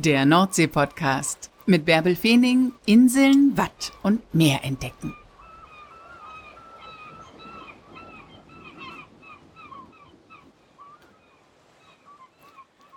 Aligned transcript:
Der 0.00 0.24
Nordsee-Podcast 0.26 1.50
mit 1.66 1.84
Bärbel 1.84 2.14
Feening, 2.14 2.70
Inseln, 2.86 3.56
Watt 3.56 3.92
und 4.04 4.32
Meer 4.32 4.62
entdecken. 4.62 5.12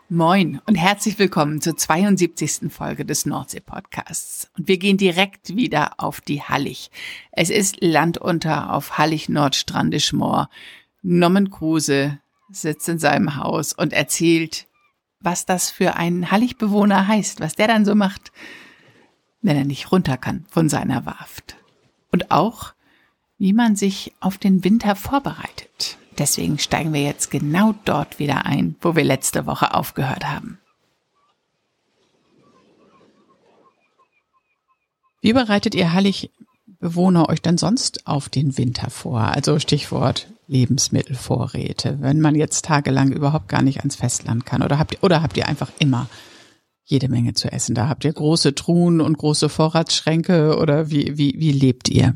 Moin 0.09 0.61
und 0.67 0.75
herzlich 0.75 1.17
willkommen 1.17 1.59
zur 1.59 1.75
72. 1.75 2.71
Folge 2.71 3.03
des 3.03 3.25
Nordsee-Podcasts. 3.25 4.51
Und 4.55 4.67
wir 4.67 4.77
gehen 4.77 4.97
direkt 4.97 5.55
wieder 5.55 5.93
auf 5.97 6.21
die 6.21 6.43
Hallig. 6.43 6.91
Es 7.31 7.49
ist 7.49 7.77
Landunter 7.81 8.71
auf 8.73 8.99
Hallig-Nordstrandischmoor. 8.99 10.51
Nommen 11.01 11.49
Kruse 11.49 12.19
sitzt 12.51 12.87
in 12.89 12.99
seinem 12.99 13.37
Haus 13.37 13.73
und 13.73 13.91
erzählt, 13.91 14.67
was 15.21 15.45
das 15.45 15.69
für 15.69 15.95
einen 15.95 16.31
Halligbewohner 16.31 17.07
heißt, 17.07 17.39
was 17.39 17.55
der 17.55 17.67
dann 17.67 17.85
so 17.85 17.95
macht, 17.95 18.31
wenn 19.41 19.57
er 19.57 19.65
nicht 19.65 19.91
runter 19.91 20.17
kann 20.17 20.45
von 20.49 20.69
seiner 20.69 21.05
Warft. 21.05 21.55
Und 22.11 22.31
auch, 22.31 22.73
wie 23.37 23.53
man 23.53 23.75
sich 23.75 24.13
auf 24.19 24.37
den 24.37 24.63
Winter 24.63 24.95
vorbereitet. 24.95 25.97
Deswegen 26.17 26.59
steigen 26.59 26.93
wir 26.93 27.01
jetzt 27.01 27.31
genau 27.31 27.73
dort 27.85 28.19
wieder 28.19 28.45
ein, 28.45 28.75
wo 28.81 28.95
wir 28.95 29.03
letzte 29.03 29.45
Woche 29.45 29.73
aufgehört 29.73 30.27
haben. 30.27 30.59
Wie 35.21 35.33
bereitet 35.33 35.75
ihr 35.75 35.93
Hallig-Bewohner 35.93 37.29
euch 37.29 37.41
dann 37.41 37.57
sonst 37.57 38.07
auf 38.07 38.27
den 38.27 38.57
Winter 38.57 38.89
vor? 38.89 39.21
Also 39.21 39.59
Stichwort 39.59 40.27
Lebensmittelvorräte, 40.51 41.97
wenn 42.01 42.19
man 42.19 42.35
jetzt 42.35 42.65
tagelang 42.65 43.11
überhaupt 43.11 43.47
gar 43.47 43.61
nicht 43.61 43.79
ans 43.79 43.95
Festland 43.95 44.45
kann? 44.45 44.61
Oder 44.61 44.77
habt 44.77 44.93
ihr, 44.93 45.03
oder 45.03 45.23
habt 45.23 45.37
ihr 45.37 45.47
einfach 45.47 45.71
immer 45.79 46.07
jede 46.83 47.07
Menge 47.07 47.33
zu 47.33 47.51
essen? 47.51 47.73
Da 47.73 47.87
habt 47.87 48.03
ihr 48.03 48.11
große 48.11 48.53
Truhen 48.53 48.99
und 48.99 49.17
große 49.17 49.47
Vorratsschränke 49.47 50.57
oder 50.57 50.91
wie, 50.91 51.17
wie, 51.17 51.35
wie 51.37 51.53
lebt 51.53 51.89
ihr? 51.89 52.15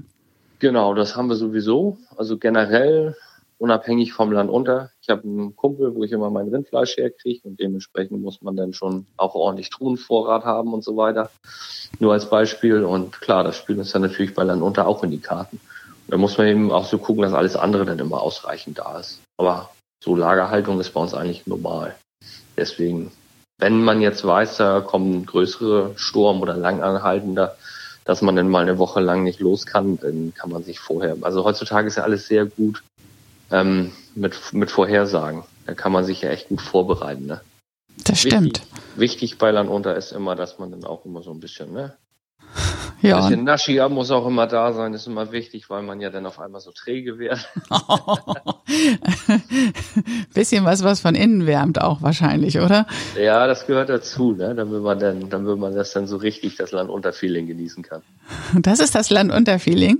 Genau, 0.59 0.93
das 0.93 1.15
haben 1.15 1.29
wir 1.29 1.37
sowieso. 1.37 1.97
Also 2.17 2.37
generell 2.37 3.15
unabhängig 3.57 4.11
vom 4.11 4.33
Land 4.33 4.49
unter. 4.49 4.91
Ich 5.01 5.09
habe 5.09 5.23
einen 5.23 5.55
Kumpel, 5.55 5.95
wo 5.95 6.03
ich 6.03 6.11
immer 6.11 6.29
mein 6.29 6.49
Rindfleisch 6.49 6.97
herkriege 6.97 7.47
und 7.47 7.59
dementsprechend 7.61 8.21
muss 8.21 8.41
man 8.41 8.57
dann 8.57 8.73
schon 8.73 9.05
auch 9.15 9.35
ordentlich 9.35 9.69
Truhenvorrat 9.69 10.43
haben 10.43 10.73
und 10.73 10.83
so 10.83 10.97
weiter. 10.97 11.29
Nur 11.99 12.11
als 12.11 12.29
Beispiel. 12.29 12.83
Und 12.83 13.21
klar, 13.21 13.45
das 13.45 13.55
spielt 13.55 13.79
uns 13.79 13.93
dann 13.93 14.01
natürlich 14.01 14.33
bei 14.33 14.43
Land 14.43 14.61
unter 14.61 14.87
auch 14.87 15.03
in 15.03 15.11
die 15.11 15.19
Karten. 15.19 15.61
Da 16.15 16.19
muss 16.19 16.37
man 16.37 16.47
eben 16.47 16.71
auch 16.71 16.85
so 16.85 16.97
gucken, 16.97 17.23
dass 17.23 17.33
alles 17.33 17.57
andere 17.57 17.83
dann 17.83 17.99
immer 17.99 18.21
ausreichend 18.21 18.79
da 18.79 19.01
ist. 19.01 19.19
Aber 19.35 19.71
so 20.01 20.15
Lagerhaltung 20.15 20.79
ist 20.79 20.91
bei 20.91 21.01
uns 21.01 21.13
eigentlich 21.13 21.45
normal. 21.45 21.93
Deswegen, 22.55 23.11
wenn 23.57 23.83
man 23.83 23.99
jetzt 23.99 24.23
weiß, 24.23 24.55
da 24.55 24.79
kommen 24.79 25.25
größere 25.25 25.91
Sturm 25.97 26.39
oder 26.39 26.55
langanhaltender, 26.55 27.57
dass 28.05 28.21
man 28.21 28.37
dann 28.37 28.47
mal 28.47 28.61
eine 28.61 28.77
Woche 28.77 29.01
lang 29.01 29.23
nicht 29.23 29.41
los 29.41 29.65
kann, 29.65 29.99
dann 29.99 30.33
kann 30.33 30.49
man 30.51 30.63
sich 30.63 30.79
vorher, 30.79 31.17
also 31.19 31.43
heutzutage 31.43 31.87
ist 31.87 31.97
ja 31.97 32.03
alles 32.03 32.27
sehr 32.27 32.45
gut 32.45 32.81
ähm, 33.51 33.91
mit, 34.15 34.53
mit 34.53 34.71
Vorhersagen. 34.71 35.43
Da 35.65 35.73
kann 35.73 35.91
man 35.91 36.05
sich 36.05 36.21
ja 36.21 36.29
echt 36.29 36.47
gut 36.47 36.61
vorbereiten. 36.61 37.25
Ne? 37.25 37.41
Das 38.05 38.21
stimmt. 38.21 38.61
Wichtig, 38.61 38.95
wichtig 38.95 39.37
bei 39.37 39.51
Land 39.51 39.69
unter 39.69 39.97
ist 39.97 40.13
immer, 40.13 40.37
dass 40.37 40.59
man 40.59 40.71
dann 40.71 40.85
auch 40.85 41.03
immer 41.03 41.21
so 41.23 41.31
ein 41.31 41.41
bisschen, 41.41 41.73
ne, 41.73 41.97
ja. 43.05 43.17
Ein 43.17 43.23
bisschen 43.23 43.43
Naschi 43.43 43.81
muss 43.89 44.11
auch 44.11 44.27
immer 44.27 44.47
da 44.47 44.73
sein, 44.73 44.93
ist 44.93 45.07
immer 45.07 45.31
wichtig, 45.31 45.69
weil 45.69 45.83
man 45.83 46.01
ja 46.01 46.09
dann 46.09 46.25
auf 46.25 46.39
einmal 46.39 46.61
so 46.61 46.71
träge 46.71 47.19
wird. 47.19 47.47
bisschen 50.33 50.65
was, 50.65 50.83
was 50.83 50.99
von 50.99 51.15
innen 51.15 51.47
wärmt 51.47 51.81
auch 51.81 52.01
wahrscheinlich, 52.01 52.59
oder? 52.59 52.85
Ja, 53.19 53.47
das 53.47 53.67
gehört 53.67 53.89
dazu, 53.89 54.33
ne? 54.33 54.55
Damit 54.55 54.81
man 54.81 54.99
dann, 54.99 55.29
damit 55.29 55.57
man 55.57 55.75
das 55.75 55.91
dann 55.91 56.07
so 56.07 56.17
richtig 56.17 56.55
das 56.55 56.71
Landunterfeeling 56.71 57.47
genießen 57.47 57.83
kann. 57.83 58.01
Das 58.53 58.79
ist 58.79 58.95
das 58.95 59.09
Landunterfeeling? 59.09 59.99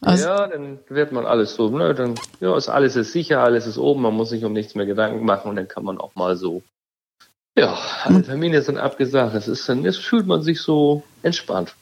Also 0.00 0.26
ja, 0.26 0.48
dann 0.48 0.80
wird 0.88 1.12
man 1.12 1.26
alles 1.26 1.54
so, 1.54 1.70
ne? 1.70 1.94
Dann, 1.94 2.14
ja, 2.40 2.56
ist 2.56 2.68
alles 2.68 2.96
ist 2.96 3.12
sicher, 3.12 3.42
alles 3.42 3.66
ist 3.66 3.78
oben, 3.78 4.02
man 4.02 4.14
muss 4.14 4.30
sich 4.30 4.44
um 4.44 4.52
nichts 4.52 4.74
mehr 4.74 4.86
Gedanken 4.86 5.24
machen 5.24 5.48
und 5.48 5.56
dann 5.56 5.68
kann 5.68 5.84
man 5.84 5.98
auch 5.98 6.14
mal 6.14 6.36
so 6.36 6.62
ja, 7.54 7.76
alle 8.04 8.22
Termine 8.22 8.62
sind 8.62 8.78
abgesagt. 8.78 9.34
Es 9.34 9.46
ist 9.46 9.68
dann, 9.68 9.84
jetzt 9.84 9.98
fühlt 9.98 10.26
man 10.26 10.40
sich 10.40 10.62
so 10.62 11.02
entspannt 11.22 11.74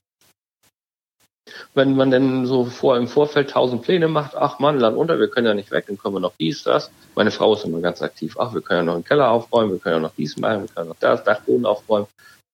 wenn 1.74 1.96
man 1.96 2.10
denn 2.10 2.46
so 2.46 2.64
vor 2.64 2.96
im 2.96 3.08
Vorfeld 3.08 3.50
tausend 3.50 3.82
Pläne 3.82 4.08
macht, 4.08 4.34
ach 4.36 4.58
Mann, 4.58 4.78
Land 4.78 4.96
unter, 4.96 5.18
wir 5.18 5.28
können 5.28 5.46
ja 5.46 5.54
nicht 5.54 5.70
weg, 5.70 5.84
dann 5.88 5.98
können 5.98 6.14
wir 6.14 6.20
noch 6.20 6.34
dies, 6.38 6.62
das. 6.62 6.90
Meine 7.14 7.30
Frau 7.30 7.54
ist 7.54 7.64
immer 7.64 7.80
ganz 7.80 8.02
aktiv, 8.02 8.36
ach, 8.38 8.54
wir 8.54 8.60
können 8.60 8.80
ja 8.80 8.84
noch 8.84 8.94
einen 8.94 9.04
Keller 9.04 9.30
aufräumen, 9.30 9.72
wir 9.72 9.78
können 9.78 9.96
ja 9.96 10.00
noch 10.00 10.14
dies 10.16 10.36
machen, 10.36 10.62
wir 10.62 10.68
können 10.68 10.88
noch 10.88 10.96
das, 11.00 11.24
Dachboden 11.24 11.66
aufräumen. 11.66 12.06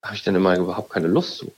Da 0.03 0.09
habe 0.09 0.17
ich 0.17 0.23
dann 0.23 0.35
immer 0.35 0.57
überhaupt 0.57 0.91
keine 0.91 1.09
Lust 1.09 1.39
zu. 1.39 1.53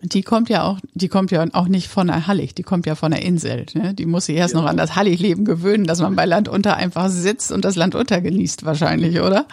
Die 0.00 0.22
kommt 0.22 0.48
ja 0.48 0.64
auch, 0.64 0.78
die 0.94 1.08
kommt 1.08 1.30
ja 1.30 1.44
auch 1.52 1.68
nicht 1.68 1.88
von 1.88 2.06
der 2.06 2.26
Hallig, 2.26 2.54
die 2.54 2.62
kommt 2.62 2.86
ja 2.86 2.94
von 2.94 3.12
der 3.12 3.22
Insel. 3.22 3.66
Ne? 3.74 3.92
Die 3.92 4.06
muss 4.06 4.26
sich 4.26 4.36
erst 4.36 4.54
ja. 4.54 4.60
noch 4.60 4.68
an 4.68 4.78
das 4.78 4.96
Hallig-Leben 4.96 5.44
gewöhnen, 5.44 5.86
dass 5.86 6.00
man 6.00 6.16
bei 6.16 6.24
Land 6.24 6.48
unter 6.48 6.76
einfach 6.76 7.10
sitzt 7.10 7.52
und 7.52 7.64
das 7.64 7.76
Land 7.76 7.94
unter 7.94 8.20
genießt 8.22 8.64
wahrscheinlich, 8.64 9.20
oder? 9.20 9.46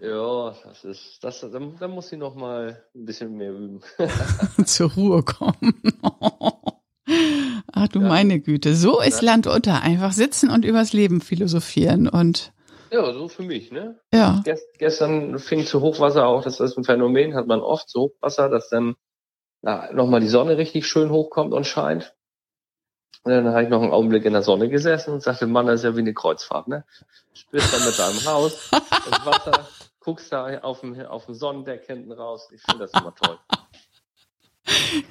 Ja, 0.00 0.54
das 0.64 0.84
ist, 0.84 1.18
das, 1.20 1.40
da, 1.40 1.48
da 1.48 1.88
muss 1.88 2.08
sie 2.08 2.16
noch 2.16 2.34
mal 2.34 2.80
ein 2.94 3.04
bisschen 3.04 3.36
mehr 3.36 3.52
üben. 3.52 3.80
Zur 4.64 4.92
Ruhe 4.92 5.22
kommen. 5.22 5.74
Ach 7.72 7.88
du 7.88 8.00
ja. 8.00 8.08
meine 8.08 8.40
Güte, 8.40 8.74
so 8.74 9.00
ist 9.00 9.22
Land 9.22 9.46
unter. 9.46 9.82
Einfach 9.82 10.12
sitzen 10.12 10.50
und 10.50 10.64
übers 10.64 10.92
Leben 10.92 11.20
philosophieren 11.20 12.08
und 12.08 12.52
ja, 12.92 13.12
so 13.12 13.28
für 13.28 13.44
mich, 13.44 13.70
ne? 13.70 14.00
Ja. 14.12 14.40
Gest, 14.44 14.66
gestern 14.78 15.38
fing 15.38 15.64
zu 15.64 15.80
Hochwasser 15.80 16.26
auch, 16.26 16.42
das 16.42 16.58
ist 16.58 16.76
ein 16.76 16.82
Phänomen, 16.82 17.36
hat 17.36 17.46
man 17.46 17.60
oft 17.60 17.88
zu 17.88 18.00
Hochwasser, 18.00 18.48
dass 18.48 18.68
dann 18.68 18.96
ja, 19.62 19.92
nochmal 19.92 20.20
die 20.20 20.28
Sonne 20.28 20.56
richtig 20.56 20.88
schön 20.88 21.10
hochkommt 21.10 21.52
und 21.52 21.66
scheint. 21.66 22.14
Und 23.22 23.32
dann 23.32 23.48
habe 23.48 23.62
ich 23.62 23.68
noch 23.68 23.82
einen 23.82 23.92
Augenblick 23.92 24.24
in 24.24 24.32
der 24.32 24.42
Sonne 24.42 24.68
gesessen 24.68 25.12
und 25.12 25.22
sagte, 25.22 25.46
Mann, 25.46 25.66
das 25.66 25.80
ist 25.80 25.84
ja 25.84 25.94
wie 25.94 26.00
eine 26.00 26.14
Kreuzfahrt, 26.14 26.66
ne? 26.66 26.84
Spürst 27.32 27.72
dann 27.72 27.84
mit 27.84 27.98
deinem 27.98 28.24
Haus, 28.24 28.70
das 28.70 28.80
Wasser, 29.26 29.68
guckst 30.00 30.32
da 30.32 30.58
auf 30.60 30.80
dem, 30.80 31.00
auf 31.02 31.26
dem 31.26 31.34
Sonnendeck 31.34 31.86
hinten 31.86 32.10
raus. 32.10 32.48
Ich 32.52 32.62
finde 32.62 32.86
das 32.86 33.00
immer 33.00 33.14
toll. 33.14 33.38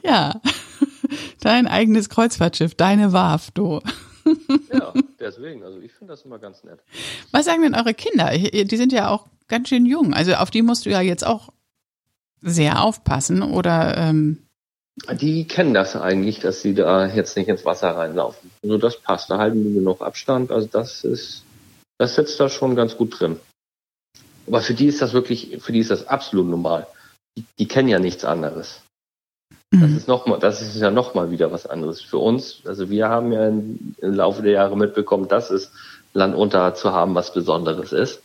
Ja. 0.04 0.34
Dein 1.42 1.68
eigenes 1.68 2.10
Kreuzfahrtschiff, 2.10 2.76
deine 2.76 3.14
Warf, 3.14 3.52
du. 3.52 3.82
Ja, 4.72 4.94
deswegen. 5.20 5.64
Also 5.64 5.80
ich 5.80 5.92
finde 5.94 6.14
das 6.14 6.24
immer 6.24 6.40
ganz 6.40 6.64
nett. 6.64 6.80
Was 7.32 7.46
sagen 7.46 7.64
denn 7.64 7.76
eure 7.76 7.94
Kinder? 7.94 8.32
Die 8.32 8.78
sind 8.78 8.92
ja 8.92 9.10
auch 9.10 9.28
ganz 9.48 9.70
schön 9.70 9.86
jung. 9.86 10.14
Also 10.14 10.34
auf 10.34 10.52
die 10.52 10.62
musst 10.62 10.86
du 10.86 10.90
ja 10.90 11.02
jetzt 11.02 11.26
auch 11.26 11.50
sehr 12.42 12.82
aufpassen, 12.82 13.42
oder? 13.42 13.98
Ähm 13.98 14.46
die 15.14 15.48
kennen 15.48 15.74
das 15.74 15.96
eigentlich, 15.96 16.40
dass 16.40 16.62
sie 16.62 16.74
da 16.74 17.08
jetzt 17.08 17.38
nicht 17.38 17.48
ins 17.48 17.66
Wasser 17.66 17.96
reinlaufen. 17.96 18.52
Also 18.64 18.78
das 18.78 19.00
passt. 19.00 19.30
Da 19.30 19.38
halten 19.38 19.64
die 19.64 19.74
genug 19.74 20.02
Abstand. 20.02 20.52
Also 20.52 20.68
das 20.68 21.04
ist, 21.04 21.44
das 21.98 22.16
sitzt 22.16 22.40
da 22.40 22.50
schon 22.50 22.76
ganz 22.76 22.98
gut 22.98 23.20
drin. 23.20 23.40
Aber 24.48 24.62
für 24.62 24.74
die 24.74 24.88
ist 24.88 25.02
das 25.02 25.14
wirklich, 25.14 25.58
für 25.62 25.72
die 25.72 25.80
ist 25.80 25.92
das 25.92 26.08
absolut 26.08 26.48
normal. 26.48 26.88
Die, 27.38 27.46
die 27.60 27.68
kennen 27.68 27.88
ja 27.88 28.00
nichts 28.00 28.26
anderes. 28.26 28.82
Das 29.72 29.82
mhm. 29.82 29.98
ist 29.98 30.08
noch 30.08 30.26
mal, 30.26 30.40
das 30.40 30.62
ist 30.62 30.76
ja 30.78 30.90
noch 30.90 31.14
mal 31.14 31.30
wieder 31.30 31.52
was 31.52 31.68
anderes 31.68 32.02
für 32.02 32.18
uns. 32.18 32.62
Also 32.66 32.90
wir 32.90 33.08
haben 33.08 33.32
ja 33.32 33.48
im, 33.48 33.94
Laufe 34.02 34.42
der 34.42 34.54
Jahre 34.54 34.76
mitbekommen, 34.76 35.28
dass 35.28 35.52
es 35.52 35.72
Land 36.14 36.36
unter 36.36 36.74
zu 36.74 36.92
haben 36.92 37.14
was 37.14 37.34
Besonderes 37.34 37.92
ist. 37.92 38.24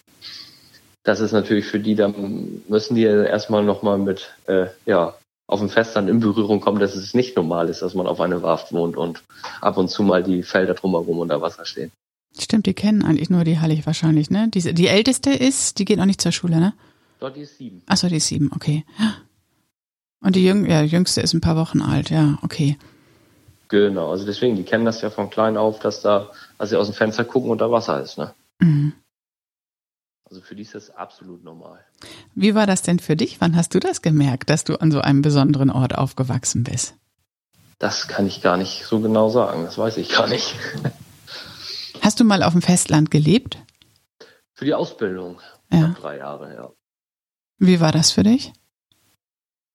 Das 1.03 1.21
ist 1.21 1.32
natürlich 1.32 1.66
für 1.66 1.81
die, 1.81 1.97
dann 1.97 2.62
müssen 2.66 2.94
die 2.94 3.03
erstmal 3.03 3.62
noch 3.62 3.82
mal 3.82 3.99
mit, 3.99 4.32
äh, 4.47 4.69
ja, 4.87 5.15
auf 5.47 5.60
dem 5.60 5.69
Festland 5.69 6.09
in 6.09 6.21
Berührung 6.21 6.60
kommen, 6.60 6.81
dass 6.81 6.94
es 6.94 7.12
nicht 7.12 7.37
normal 7.37 7.69
ist, 7.69 7.82
dass 7.82 7.94
man 7.94 8.06
auf 8.06 8.22
einer 8.22 8.43
Warft 8.43 8.72
wohnt 8.72 8.97
und 8.97 9.22
ab 9.61 9.76
und 9.76 9.88
zu 9.88 10.02
mal 10.02 10.23
die 10.23 10.43
Felder 10.43 10.73
drumherum 10.73 11.19
unter 11.19 11.43
Wasser 11.43 11.67
stehen. 11.67 11.93
Stimmt, 12.38 12.64
die 12.64 12.73
kennen 12.73 13.05
eigentlich 13.05 13.29
nur 13.29 13.44
die 13.44 13.61
Hallig 13.61 13.85
wahrscheinlich, 13.85 14.31
ne? 14.31 14.49
Die, 14.49 14.73
die 14.73 14.88
älteste 14.88 15.31
ist, 15.31 15.79
die 15.79 15.85
geht 15.85 15.99
noch 15.99 16.06
nicht 16.06 16.23
zur 16.23 16.32
Schule, 16.32 16.58
ne? 16.58 16.73
Dort 17.20 17.37
die 17.37 17.43
ist 17.43 17.58
sieben. 17.58 17.82
Achso, 17.87 18.08
die 18.08 18.17
ist 18.17 18.26
sieben, 18.26 18.50
okay. 18.55 18.85
Und 20.25 20.37
die, 20.37 20.44
Jüng 20.44 20.65
ja, 20.69 20.82
die 20.82 20.88
jüngste 20.88 21.21
ist 21.21 21.35
ein 21.35 21.43
paar 21.43 21.56
Wochen 21.56 21.82
alt, 21.82 22.09
ja, 22.09 22.38
okay. 22.41 22.79
Genau, 23.69 24.11
also 24.11 24.25
deswegen, 24.25 24.56
die 24.56 24.62
kennen 24.62 24.87
das 24.87 25.03
ja 25.03 25.11
von 25.11 25.29
klein 25.29 25.59
auf, 25.59 25.81
dass 25.81 26.00
da, 26.00 26.31
als 26.56 26.71
sie 26.71 26.76
aus 26.76 26.87
dem 26.87 26.94
Fenster 26.94 27.25
gucken 27.25 27.50
und 27.50 27.61
da 27.61 27.71
Wasser 27.71 28.00
ist, 28.00 28.17
ne? 28.17 28.32
Mhm. 28.59 28.94
Also 30.25 30.41
für 30.41 30.55
die 30.55 30.62
ist 30.62 30.75
das 30.75 30.88
absolut 30.97 31.44
normal. 31.44 31.79
Wie 32.35 32.55
war 32.55 32.67
das 32.67 32.81
denn 32.81 33.00
für 33.00 33.17
dich? 33.17 33.43
Wann 33.43 33.55
hast 33.55 33.75
du 33.75 33.81
das 33.81 34.00
gemerkt, 34.00 34.49
dass 34.49 34.65
du 34.65 34.81
an 34.81 34.91
so 34.91 35.03
einem 35.03 35.21
besonderen 35.21 35.71
Ort 35.71 35.94
aufgewachsen 35.94 36.65
bist? 36.65 36.94
Das 37.79 38.09
kann 38.09 38.27
ich 38.27 38.41
gar 38.41 38.56
nicht 38.56 38.87
so 38.87 39.00
genau 39.00 39.29
sagen. 39.29 39.65
Das 39.65 39.77
weiß 39.77 39.99
ich 39.99 40.09
gar 40.09 40.27
nicht. 40.27 40.55
Hast 42.00 42.19
du 42.19 42.25
mal 42.25 42.43
auf 42.43 42.53
dem 42.53 42.62
Festland 42.62 43.11
gelebt? 43.11 43.59
Für 44.55 44.65
die 44.65 44.75
Ausbildung. 44.75 45.41
Ja. 45.70 45.94
Drei 46.00 46.17
Jahre, 46.17 46.55
ja. 46.55 46.70
Wie 47.59 47.81
war 47.81 47.93
das 47.93 48.11
für 48.11 48.23
dich? 48.23 48.53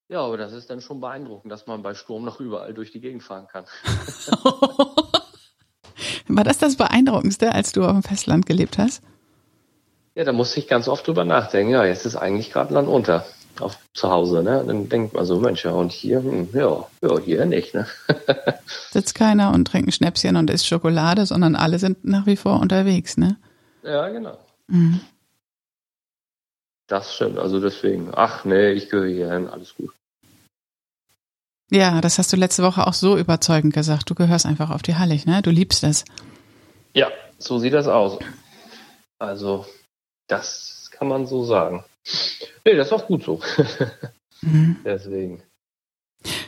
Ja, 0.09 0.21
aber 0.21 0.37
das 0.37 0.53
ist 0.53 0.69
dann 0.71 0.81
schon 0.81 0.99
beeindruckend, 0.99 1.51
dass 1.51 1.67
man 1.67 1.83
bei 1.83 1.93
Sturm 1.93 2.25
noch 2.25 2.39
überall 2.39 2.73
durch 2.73 2.91
die 2.91 2.99
Gegend 2.99 3.21
fahren 3.21 3.47
kann. 3.47 3.65
War 6.27 6.43
das 6.43 6.57
das 6.57 6.77
Beeindruckendste, 6.77 7.53
als 7.53 7.71
du 7.73 7.83
auf 7.83 7.91
dem 7.91 8.01
Festland 8.01 8.47
gelebt 8.47 8.79
hast? 8.79 9.03
Ja, 10.15 10.23
da 10.23 10.31
musste 10.31 10.59
ich 10.59 10.67
ganz 10.67 10.87
oft 10.87 11.07
drüber 11.07 11.25
nachdenken. 11.25 11.71
Ja, 11.71 11.85
jetzt 11.85 12.07
ist 12.07 12.15
eigentlich 12.15 12.51
gerade 12.51 12.73
Land 12.73 12.87
unter. 12.87 13.23
auf 13.59 13.77
zu 13.93 14.09
Hause, 14.09 14.41
ne? 14.41 14.63
Dann 14.65 14.89
denkt 14.89 15.13
man 15.13 15.25
so, 15.25 15.39
Mensch, 15.39 15.63
ja, 15.65 15.71
und 15.71 15.91
hier, 15.91 16.23
hm, 16.23 16.49
ja, 16.53 16.87
ja, 17.01 17.19
hier 17.19 17.45
nicht, 17.45 17.75
ne? 17.75 17.85
Sitzt 18.91 19.13
keiner 19.13 19.53
und 19.53 19.65
trinkt 19.65 19.89
ein 19.89 19.91
Schnäpschen 19.91 20.37
und 20.37 20.49
isst 20.49 20.65
Schokolade, 20.65 21.25
sondern 21.27 21.55
alle 21.55 21.77
sind 21.77 22.03
nach 22.03 22.25
wie 22.25 22.37
vor 22.37 22.59
unterwegs, 22.59 23.17
ne? 23.17 23.37
Ja, 23.83 24.09
genau. 24.09 24.37
Mhm. 24.67 25.01
Das 26.87 27.13
stimmt, 27.13 27.37
also 27.37 27.59
deswegen, 27.59 28.09
ach 28.15 28.45
nee, 28.45 28.71
ich 28.71 28.89
gehöre 28.89 29.07
hierhin, 29.07 29.47
alles 29.47 29.75
gut. 29.75 29.93
Ja, 31.71 32.01
das 32.01 32.17
hast 32.17 32.33
du 32.33 32.37
letzte 32.37 32.63
Woche 32.63 32.87
auch 32.87 32.93
so 32.93 33.17
überzeugend 33.17 33.73
gesagt. 33.73 34.09
Du 34.09 34.15
gehörst 34.15 34.45
einfach 34.45 34.71
auf 34.71 34.81
die 34.81 34.95
Hallig, 34.95 35.25
ne? 35.25 35.41
Du 35.41 35.51
liebst 35.51 35.83
es. 35.83 36.03
Ja, 36.93 37.09
so 37.37 37.59
sieht 37.59 37.73
das 37.73 37.87
aus. 37.87 38.19
Also, 39.19 39.65
das 40.27 40.89
kann 40.91 41.07
man 41.07 41.27
so 41.27 41.43
sagen. 41.43 41.83
Nee, 42.65 42.75
das 42.75 42.87
ist 42.87 42.93
auch 42.93 43.05
gut 43.05 43.23
so. 43.23 43.39
mhm. 44.41 44.77
Deswegen. 44.83 45.43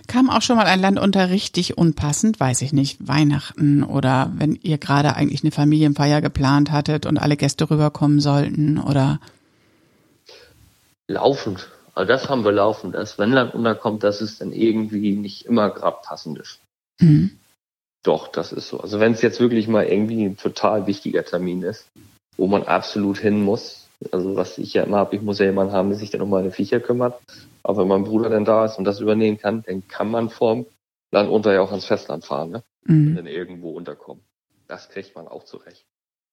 Kam 0.08 0.30
auch 0.30 0.42
schon 0.42 0.58
mal 0.58 0.66
ein 0.66 0.82
Land 0.82 1.00
unter 1.00 1.30
richtig 1.30 1.78
unpassend, 1.78 2.40
weiß 2.40 2.62
ich 2.64 2.74
nicht, 2.74 3.08
Weihnachten 3.08 3.84
oder 3.84 4.32
wenn 4.36 4.56
ihr 4.56 4.78
gerade 4.78 5.16
eigentlich 5.16 5.44
eine 5.44 5.52
Familienfeier 5.52 6.20
geplant 6.20 6.72
hattet 6.72 7.06
und 7.06 7.18
alle 7.18 7.38
Gäste 7.38 7.70
rüberkommen 7.70 8.20
sollten 8.20 8.78
oder? 8.78 9.22
Laufend. 11.08 11.70
Also 11.94 12.08
das 12.08 12.30
haben 12.30 12.46
wir 12.46 12.52
laufend, 12.52 12.96
dass 12.96 13.20
wenn 13.20 13.32
Land 13.32 13.54
unterkommt, 13.54 14.04
dass 14.04 14.22
es 14.22 14.38
dann 14.38 14.54
irgendwie 14.54 15.14
nicht 15.14 15.46
immer 15.46 15.70
gerade 15.70 15.98
passend 16.04 16.40
ist. 16.40 16.60
Mhm. 17.00 17.38
Doch, 18.04 18.28
das 18.28 18.52
ist 18.52 18.70
so. 18.70 18.80
Also 18.80 19.00
wenn 19.00 19.12
es 19.14 19.22
jetzt 19.22 19.40
wirklich 19.40 19.68
mal 19.68 19.86
irgendwie 19.86 20.26
ein 20.26 20.38
total 20.38 20.88
wichtiger 20.88 21.24
Termin 21.24 21.62
ist, 21.64 21.86
wo 22.38 22.48
man 22.48 22.64
absolut 22.64 23.18
hin 23.18 23.44
muss, 23.44 23.88
also 24.12 24.36
was 24.36 24.58
ich 24.58 24.74
ja 24.74 24.84
immer 24.84 24.98
habe, 24.98 25.16
ich 25.16 25.22
muss 25.22 25.40
ja 25.40 25.46
jemanden 25.46 25.74
haben, 25.74 25.90
der 25.90 25.98
sich 25.98 26.10
dann 26.10 26.22
um 26.22 26.30
meine 26.30 26.52
Viecher 26.52 26.80
kümmert. 26.80 27.22
Aber 27.64 27.82
wenn 27.82 27.88
mein 27.88 28.04
Bruder 28.04 28.30
dann 28.30 28.46
da 28.46 28.66
ist 28.66 28.78
und 28.78 28.86
das 28.86 29.00
übernehmen 29.00 29.38
kann, 29.38 29.64
dann 29.68 29.88
kann 29.88 30.10
man 30.10 30.30
vorm 30.30 30.66
Land 31.12 31.30
unter 31.30 31.54
ja 31.54 31.62
auch 31.62 31.70
ans 31.70 31.86
Festland 31.86 32.26
fahren, 32.26 32.52
ne? 32.52 32.64
Mhm. 32.86 33.10
Und 33.10 33.16
dann 33.18 33.28
irgendwo 33.28 33.72
unterkommen. 33.72 34.24
Das 34.68 34.90
kriegt 34.90 35.16
man 35.16 35.28
auch 35.28 35.44
zurecht. 35.44 35.86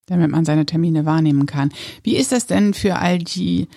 Damit 0.06 0.30
man 0.30 0.46
seine 0.46 0.64
Termine 0.64 1.04
wahrnehmen 1.04 1.44
kann. 1.44 1.70
Wie 2.02 2.16
ist 2.16 2.32
das 2.32 2.46
denn 2.46 2.72
für 2.72 2.96
all 2.96 3.18
die 3.18 3.68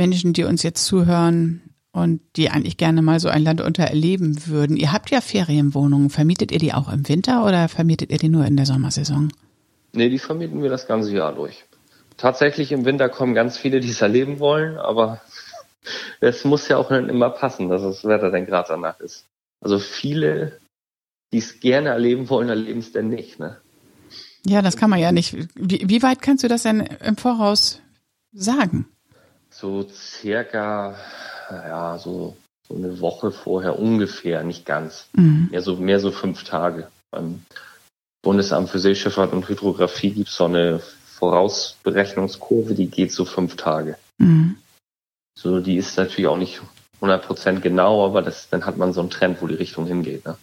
Menschen, 0.00 0.32
die 0.32 0.44
uns 0.44 0.62
jetzt 0.62 0.84
zuhören 0.84 1.62
und 1.92 2.20
die 2.36 2.50
eigentlich 2.50 2.76
gerne 2.76 3.02
mal 3.02 3.20
so 3.20 3.28
ein 3.28 3.42
Land 3.42 3.60
unter 3.60 3.84
erleben 3.84 4.46
würden? 4.46 4.76
Ihr 4.76 4.92
habt 4.92 5.10
ja 5.10 5.20
Ferienwohnungen. 5.20 6.10
Vermietet 6.10 6.52
ihr 6.52 6.58
die 6.58 6.72
auch 6.72 6.92
im 6.92 7.08
Winter 7.08 7.46
oder 7.46 7.68
vermietet 7.68 8.10
ihr 8.10 8.18
die 8.18 8.28
nur 8.28 8.44
in 8.44 8.56
der 8.56 8.66
Sommersaison? 8.66 9.32
Nee, 9.92 10.08
die 10.08 10.18
vermieten 10.18 10.62
wir 10.62 10.70
das 10.70 10.86
ganze 10.86 11.12
Jahr 11.12 11.34
durch 11.34 11.64
tatsächlich 12.20 12.70
im 12.70 12.84
Winter 12.84 13.08
kommen 13.08 13.34
ganz 13.34 13.56
viele, 13.56 13.80
die 13.80 13.88
es 13.88 14.02
erleben 14.02 14.38
wollen, 14.38 14.76
aber 14.76 15.20
es 16.20 16.44
muss 16.44 16.68
ja 16.68 16.76
auch 16.76 16.90
nicht 16.90 17.08
immer 17.08 17.30
passen, 17.30 17.68
dass 17.68 17.82
das 17.82 18.04
Wetter 18.04 18.30
denn 18.30 18.46
gerade 18.46 18.68
danach 18.68 19.00
ist. 19.00 19.26
Also 19.60 19.78
viele, 19.78 20.58
die 21.32 21.38
es 21.38 21.60
gerne 21.60 21.90
erleben 21.90 22.28
wollen, 22.28 22.48
erleben 22.48 22.80
es 22.80 22.92
denn 22.92 23.08
nicht. 23.08 23.38
Ne? 23.38 23.58
Ja, 24.46 24.62
das 24.62 24.76
kann 24.76 24.90
man 24.90 24.98
ja 24.98 25.12
nicht. 25.12 25.34
Wie, 25.54 25.88
wie 25.88 26.02
weit 26.02 26.22
kannst 26.22 26.44
du 26.44 26.48
das 26.48 26.62
denn 26.62 26.80
im 26.80 27.16
Voraus 27.16 27.80
sagen? 28.32 28.86
So 29.50 29.86
circa, 29.88 30.96
ja, 31.50 31.98
so, 31.98 32.36
so 32.66 32.74
eine 32.74 33.00
Woche 33.00 33.32
vorher 33.32 33.78
ungefähr, 33.78 34.42
nicht 34.44 34.64
ganz. 34.64 35.08
Mhm. 35.12 35.48
Mehr, 35.50 35.62
so, 35.62 35.76
mehr 35.76 36.00
so 36.00 36.12
fünf 36.12 36.44
Tage. 36.44 36.88
Beim 37.10 37.44
Bundesamt 38.22 38.70
für 38.70 38.78
Seeschifffahrt 38.78 39.32
und 39.32 39.48
Hydrographie 39.48 40.10
gibt 40.10 40.28
es 40.28 40.36
so 40.36 40.44
eine 40.44 40.80
Vorausberechnungskurve, 41.18 42.74
die 42.74 42.86
geht 42.86 43.12
so 43.12 43.24
fünf 43.24 43.56
Tage. 43.56 43.96
Mhm. 44.18 44.56
So, 45.36 45.60
die 45.60 45.76
ist 45.76 45.96
natürlich 45.96 46.28
auch 46.28 46.36
nicht 46.36 46.60
100% 47.00 47.60
genau, 47.60 48.04
aber 48.04 48.22
das, 48.22 48.48
dann 48.48 48.66
hat 48.66 48.76
man 48.76 48.92
so 48.92 49.00
einen 49.00 49.10
Trend, 49.10 49.40
wo 49.40 49.46
die 49.46 49.54
Richtung 49.54 49.86
hingeht. 49.86 50.24
Ne? 50.24 50.36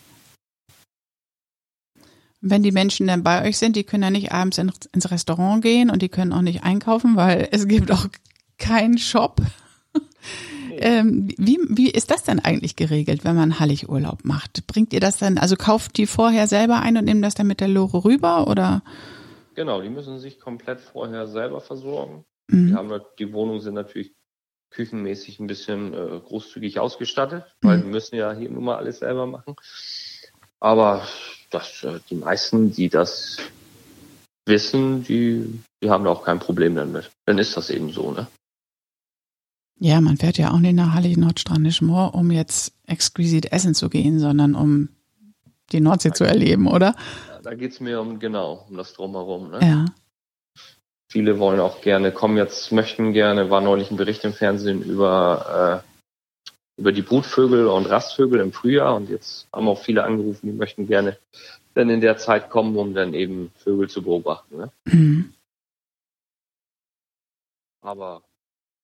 Wenn 2.41 2.63
die 2.63 2.71
Menschen 2.71 3.07
dann 3.07 3.23
bei 3.23 3.47
euch 3.47 3.57
sind, 3.57 3.75
die 3.75 3.83
können 3.83 4.03
ja 4.03 4.09
nicht 4.09 4.31
abends 4.31 4.57
in, 4.57 4.71
ins 4.93 5.11
Restaurant 5.11 5.61
gehen 5.61 5.89
und 5.89 6.01
die 6.01 6.09
können 6.09 6.33
auch 6.33 6.41
nicht 6.41 6.63
einkaufen, 6.63 7.15
weil 7.15 7.47
es 7.51 7.67
gibt 7.67 7.91
auch 7.91 8.07
keinen 8.57 8.97
Shop. 8.97 9.41
ähm, 10.71 11.29
wie, 11.37 11.59
wie 11.69 11.89
ist 11.89 12.11
das 12.11 12.23
denn 12.23 12.39
eigentlich 12.39 12.75
geregelt, 12.75 13.23
wenn 13.23 13.35
man 13.35 13.59
Halligurlaub 13.59 14.23
macht? 14.23 14.65
Bringt 14.67 14.93
ihr 14.93 14.99
das 14.99 15.17
dann, 15.17 15.37
also 15.37 15.55
kauft 15.55 15.97
die 15.97 16.07
vorher 16.07 16.47
selber 16.47 16.79
ein 16.81 16.97
und 16.97 17.05
nehmt 17.05 17.23
das 17.23 17.35
dann 17.35 17.47
mit 17.47 17.59
der 17.59 17.67
Lore 17.67 18.05
rüber 18.05 18.47
oder? 18.47 18.81
Genau, 19.55 19.81
die 19.81 19.89
müssen 19.89 20.19
sich 20.19 20.39
komplett 20.39 20.79
vorher 20.79 21.27
selber 21.27 21.61
versorgen. 21.61 22.25
Mhm. 22.47 22.67
Die, 22.67 22.73
haben, 22.73 23.01
die 23.17 23.33
Wohnungen 23.33 23.61
sind 23.61 23.73
natürlich 23.73 24.13
küchenmäßig 24.69 25.39
ein 25.39 25.47
bisschen 25.47 25.93
äh, 25.93 26.19
großzügig 26.19 26.79
ausgestattet, 26.79 27.45
weil 27.61 27.77
mhm. 27.77 27.83
die 27.83 27.87
müssen 27.89 28.15
ja 28.15 28.33
hier 28.33 28.49
nun 28.49 28.65
mal 28.65 28.77
alles 28.77 28.99
selber 28.99 29.25
machen. 29.25 29.55
Aber 30.59 31.07
das, 31.49 31.83
äh, 31.83 31.99
die 32.09 32.15
meisten, 32.15 32.71
die 32.71 32.89
das 32.89 33.37
wissen, 34.45 35.03
die, 35.03 35.61
die 35.81 35.89
haben 35.89 36.03
da 36.03 36.11
auch 36.11 36.23
kein 36.23 36.39
Problem 36.39 36.75
damit. 36.75 37.09
Dann 37.25 37.37
ist 37.37 37.57
das 37.57 37.69
eben 37.69 37.91
so, 37.91 38.11
ne? 38.11 38.27
Ja, 39.79 40.01
man 40.01 40.17
fährt 40.17 40.37
ja 40.37 40.51
auch 40.51 40.59
nicht 40.59 40.75
nach 40.75 40.93
Halle 40.93 41.17
Nordstrandisch 41.19 41.81
Moor, 41.81 42.15
um 42.15 42.31
jetzt 42.31 42.73
exquisit 42.87 43.51
essen 43.51 43.75
zu 43.75 43.89
gehen, 43.89 44.19
sondern 44.19 44.55
um 44.55 44.89
die 45.71 45.81
Nordsee 45.81 46.11
zu 46.11 46.23
erleben, 46.23 46.67
oder? 46.67 46.95
da 47.47 47.53
geht 47.53 47.71
es 47.71 47.79
mir 47.79 48.01
um 48.01 48.19
genau, 48.19 48.65
um 48.69 48.75
das 48.75 48.91
drumherum. 48.91 49.51
Ne? 49.51 49.59
Ja. 49.61 49.85
Viele 51.07 51.39
wollen 51.39 51.61
auch 51.61 51.79
gerne, 51.79 52.11
kommen 52.11 52.35
jetzt, 52.35 52.73
möchten 52.73 53.13
gerne, 53.13 53.49
war 53.49 53.61
neulich 53.61 53.89
ein 53.89 53.95
Bericht 53.95 54.25
im 54.25 54.33
Fernsehen 54.33 54.83
über, 54.83 55.83
äh, 56.77 56.81
über 56.81 56.91
die 56.91 57.01
Brutvögel 57.01 57.67
und 57.67 57.85
Rastvögel 57.85 58.41
im 58.41 58.51
Frühjahr 58.51 58.95
und 58.97 59.09
jetzt 59.09 59.47
haben 59.53 59.69
auch 59.69 59.81
viele 59.81 60.03
angerufen, 60.03 60.47
die 60.47 60.57
möchten 60.57 60.87
gerne 60.87 61.17
dann 61.73 61.89
in 61.89 62.01
der 62.01 62.17
Zeit 62.17 62.49
kommen, 62.49 62.75
um 62.75 62.93
dann 62.93 63.13
eben 63.13 63.51
Vögel 63.55 63.89
zu 63.89 64.01
beobachten. 64.01 64.57
Ne? 64.57 64.71
Mhm. 64.83 65.33
Aber 67.79 68.23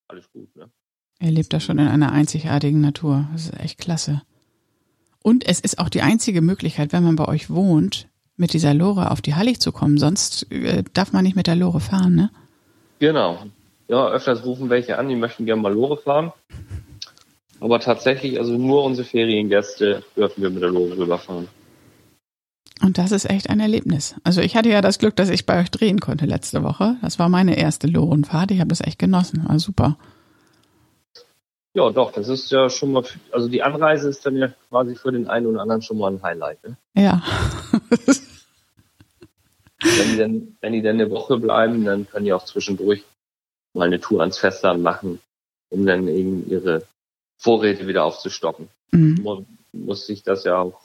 alles 0.07 0.31
gut, 0.31 0.55
ne? 0.55 0.69
Er 1.19 1.31
lebt 1.31 1.53
da 1.53 1.59
schon 1.59 1.79
in 1.79 1.87
einer 1.87 2.11
einzigartigen 2.11 2.81
Natur. 2.81 3.27
Das 3.31 3.45
ist 3.45 3.59
echt 3.59 3.79
klasse. 3.79 4.21
Und 5.21 5.47
es 5.47 5.59
ist 5.59 5.79
auch 5.79 5.89
die 5.89 6.01
einzige 6.01 6.41
Möglichkeit, 6.41 6.91
wenn 6.91 7.03
man 7.03 7.15
bei 7.15 7.27
euch 7.27 7.49
wohnt, 7.49 8.07
mit 8.35 8.53
dieser 8.53 8.73
Lore 8.73 9.11
auf 9.11 9.21
die 9.21 9.35
Hallig 9.35 9.61
zu 9.61 9.71
kommen. 9.71 9.97
Sonst 9.97 10.51
äh, 10.51 10.83
darf 10.93 11.13
man 11.13 11.23
nicht 11.23 11.35
mit 11.35 11.47
der 11.47 11.55
Lore 11.55 11.79
fahren, 11.79 12.15
ne? 12.15 12.29
Genau. 12.99 13.39
Ja, 13.87 14.09
öfters 14.09 14.45
rufen 14.45 14.69
welche 14.69 14.97
an, 14.97 15.09
die 15.09 15.15
möchten 15.15 15.45
gerne 15.45 15.61
mal 15.61 15.73
Lore 15.73 15.97
fahren. 15.97 16.31
Aber 17.59 17.79
tatsächlich, 17.79 18.39
also 18.39 18.57
nur 18.57 18.83
unsere 18.83 19.07
Feriengäste 19.07 20.03
dürfen 20.17 20.41
wir 20.41 20.49
mit 20.49 20.61
der 20.61 20.71
Lore 20.71 20.97
rüberfahren. 20.97 21.47
Und 22.81 22.97
das 22.97 23.13
ist 23.13 23.29
echt 23.29 23.49
ein 23.49 23.61
Erlebnis. 23.61 24.15
Also 24.25 24.41
ich 24.41 24.57
hatte 24.57 24.69
ja 24.69 24.81
das 24.81 24.99
Glück, 24.99 25.15
dass 25.15 25.29
ich 25.29 25.45
bei 25.45 25.61
euch 25.61 25.71
drehen 25.71 26.01
konnte 26.01 26.25
letzte 26.25 26.63
Woche. 26.63 26.97
Das 27.01 27.19
war 27.19 27.29
meine 27.29 27.55
erste 27.57 27.87
Lorenfahrt. 27.87 28.51
Ich 28.51 28.59
habe 28.59 28.67
das 28.67 28.81
echt 28.81 28.99
genossen. 28.99 29.47
War 29.47 29.57
super. 29.59 29.97
Ja, 31.75 31.89
doch, 31.89 32.11
das 32.11 32.27
ist 32.27 32.51
ja 32.51 32.69
schon 32.69 32.91
mal, 32.91 33.03
also 33.31 33.47
die 33.49 33.63
Anreise 33.63 34.07
ist 34.07 34.23
dann 34.25 34.37
ja 34.37 34.49
quasi 34.69 34.95
für 34.95 35.11
den 35.11 35.27
einen 35.27 35.47
oder 35.47 35.61
anderen 35.61 35.81
schon 35.81 35.97
mal 35.97 36.11
ein 36.11 36.21
Highlight. 36.21 36.63
Ne? 36.63 36.77
Ja. 36.95 37.23
wenn, 39.81 40.11
die 40.11 40.17
dann, 40.17 40.57
wenn 40.61 40.73
die 40.73 40.83
dann 40.83 40.99
eine 40.99 41.09
Woche 41.09 41.37
bleiben, 41.39 41.83
dann 41.83 42.07
können 42.07 42.25
die 42.25 42.33
auch 42.33 42.45
zwischendurch 42.45 43.03
mal 43.73 43.87
eine 43.87 43.99
Tour 43.99 44.21
ans 44.21 44.37
Festland 44.37 44.83
machen, 44.83 45.19
um 45.69 45.87
dann 45.87 46.07
eben 46.07 46.47
ihre 46.47 46.83
Vorräte 47.37 47.87
wieder 47.87 48.03
aufzustocken. 48.03 48.69
Mhm. 48.91 49.21
Man 49.23 49.45
muss 49.71 50.05
sich 50.05 50.21
das 50.21 50.43
ja 50.43 50.59
auch 50.59 50.79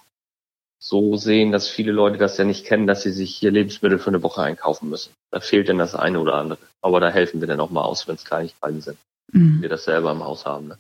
so 0.79 1.17
sehen, 1.17 1.53
dass 1.53 1.69
viele 1.69 1.93
Leute 1.93 2.17
das 2.17 2.39
ja 2.39 2.45
nicht 2.45 2.65
kennen, 2.65 2.87
dass 2.87 3.03
sie 3.03 3.13
sich 3.13 3.37
hier 3.37 3.51
Lebensmittel 3.51 3.99
für 3.99 4.09
eine 4.09 4.23
Woche 4.23 4.41
einkaufen 4.41 4.89
müssen. 4.89 5.13
Da 5.31 5.41
fehlt 5.41 5.69
dann 5.69 5.77
das 5.77 5.95
eine 5.95 6.19
oder 6.19 6.35
andere. 6.35 6.61
Aber 6.81 6.99
da 7.01 7.11
helfen 7.11 7.41
wir 7.41 7.49
dann 7.49 7.61
auch 7.61 7.69
mal 7.69 7.83
aus, 7.83 8.09
wenn 8.09 8.15
es 8.15 8.25
Kleinigkeiten 8.25 8.81
sind 8.81 8.97
mhm. 9.33 9.63
wir 9.63 9.69
das 9.69 9.85
selber 9.85 10.13
im 10.13 10.23
Haus 10.23 10.47
haben. 10.47 10.69
Ne? 10.69 10.79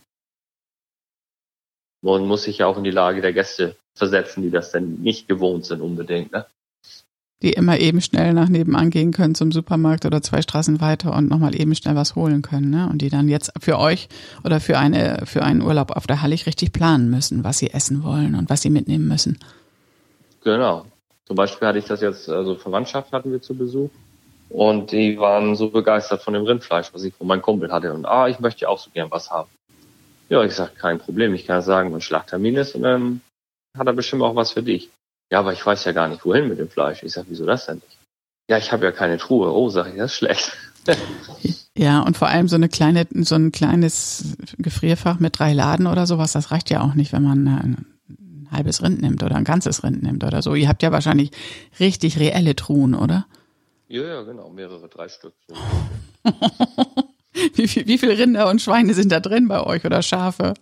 Man 2.02 2.26
muss 2.26 2.44
sich 2.44 2.58
ja 2.58 2.66
auch 2.66 2.78
in 2.78 2.84
die 2.84 2.90
Lage 2.90 3.20
der 3.20 3.32
Gäste 3.32 3.76
versetzen, 3.94 4.42
die 4.42 4.50
das 4.50 4.70
denn 4.70 5.00
nicht 5.00 5.28
gewohnt 5.28 5.66
sind 5.66 5.80
unbedingt. 5.80 6.32
Ne? 6.32 6.46
Die 7.42 7.52
immer 7.52 7.78
eben 7.78 8.00
schnell 8.00 8.32
nach 8.34 8.48
nebenan 8.48 8.90
gehen 8.90 9.12
können 9.12 9.34
zum 9.34 9.52
Supermarkt 9.52 10.04
oder 10.06 10.22
zwei 10.22 10.42
Straßen 10.42 10.80
weiter 10.80 11.14
und 11.14 11.28
nochmal 11.28 11.54
eben 11.54 11.74
schnell 11.74 11.94
was 11.94 12.16
holen 12.16 12.42
können. 12.42 12.70
Ne? 12.70 12.88
Und 12.88 13.02
die 13.02 13.10
dann 13.10 13.28
jetzt 13.28 13.52
für 13.60 13.78
euch 13.78 14.08
oder 14.44 14.60
für, 14.60 14.78
eine, 14.78 15.22
für 15.24 15.42
einen 15.42 15.62
Urlaub 15.62 15.92
auf 15.92 16.06
der 16.06 16.22
Hallig 16.22 16.46
richtig 16.46 16.72
planen 16.72 17.10
müssen, 17.10 17.44
was 17.44 17.58
sie 17.58 17.70
essen 17.70 18.02
wollen 18.02 18.34
und 18.34 18.50
was 18.50 18.62
sie 18.62 18.70
mitnehmen 18.70 19.06
müssen. 19.06 19.38
Genau. 20.42 20.86
Zum 21.26 21.36
Beispiel 21.36 21.68
hatte 21.68 21.78
ich 21.78 21.84
das 21.84 22.00
jetzt, 22.00 22.28
also 22.28 22.54
Verwandtschaft 22.54 23.12
hatten 23.12 23.30
wir 23.30 23.42
zu 23.42 23.54
Besuch. 23.54 23.90
Und 24.50 24.92
die 24.92 25.18
waren 25.18 25.56
so 25.56 25.70
begeistert 25.70 26.22
von 26.22 26.34
dem 26.34 26.44
Rindfleisch, 26.44 26.92
was 26.92 27.02
ich 27.02 27.14
von 27.14 27.26
meinem 27.26 27.42
Kumpel 27.42 27.70
hatte. 27.70 27.92
Und 27.92 28.06
ah, 28.06 28.28
ich 28.28 28.40
möchte 28.40 28.68
auch 28.68 28.78
so 28.78 28.90
gern 28.90 29.10
was 29.10 29.30
haben. 29.30 29.50
Ja, 30.28 30.42
ich 30.42 30.54
sag, 30.54 30.76
kein 30.76 30.98
Problem. 30.98 31.34
Ich 31.34 31.46
kann 31.46 31.62
sagen, 31.62 31.92
wenn 31.92 32.00
Schlachttermin 32.00 32.56
ist 32.56 32.74
und 32.74 32.82
dann 32.82 33.20
hat 33.76 33.86
er 33.86 33.92
bestimmt 33.92 34.22
auch 34.22 34.36
was 34.36 34.52
für 34.52 34.62
dich. 34.62 34.90
Ja, 35.30 35.40
aber 35.40 35.52
ich 35.52 35.64
weiß 35.64 35.84
ja 35.84 35.92
gar 35.92 36.08
nicht, 36.08 36.24
wohin 36.24 36.48
mit 36.48 36.58
dem 36.58 36.70
Fleisch. 36.70 37.02
Ich 37.02 37.12
sag, 37.12 37.26
wieso 37.28 37.44
das 37.44 37.66
denn 37.66 37.76
nicht? 37.76 37.98
Ja, 38.50 38.56
ich 38.56 38.72
habe 38.72 38.84
ja 38.86 38.92
keine 38.92 39.18
Truhe. 39.18 39.52
Oh, 39.52 39.68
sag 39.68 39.88
ich, 39.88 39.96
das 39.96 40.12
ist 40.12 40.16
schlecht. 40.16 40.56
Ja, 41.76 42.00
und 42.00 42.16
vor 42.16 42.26
allem 42.26 42.48
so 42.48 42.56
eine 42.56 42.68
kleine, 42.68 43.06
so 43.20 43.36
ein 43.36 43.52
kleines 43.52 44.36
Gefrierfach 44.58 45.20
mit 45.20 45.38
drei 45.38 45.52
Laden 45.52 45.86
oder 45.86 46.08
sowas, 46.08 46.32
das 46.32 46.50
reicht 46.50 46.70
ja 46.70 46.80
auch 46.80 46.94
nicht, 46.94 47.12
wenn 47.12 47.22
man 47.22 47.46
ein 47.46 47.86
halbes 48.50 48.82
Rind 48.82 49.00
nimmt 49.00 49.22
oder 49.22 49.36
ein 49.36 49.44
ganzes 49.44 49.84
Rind 49.84 50.02
nimmt 50.02 50.24
oder 50.24 50.42
so. 50.42 50.56
Ihr 50.56 50.68
habt 50.68 50.82
ja 50.82 50.90
wahrscheinlich 50.90 51.30
richtig 51.78 52.18
reelle 52.18 52.56
Truhen, 52.56 52.96
oder? 52.96 53.26
Ja, 53.88 54.02
ja, 54.02 54.22
genau, 54.22 54.50
mehrere, 54.50 54.88
drei 54.88 55.08
Stück. 55.08 55.34
Wie, 57.54 57.68
viel, 57.68 57.86
wie 57.86 57.98
viele 57.98 58.18
Rinder 58.18 58.48
und 58.48 58.60
Schweine 58.60 58.94
sind 58.94 59.12
da 59.12 59.20
drin 59.20 59.46
bei 59.46 59.62
euch 59.64 59.84
oder 59.84 60.02
Schafe? 60.02 60.54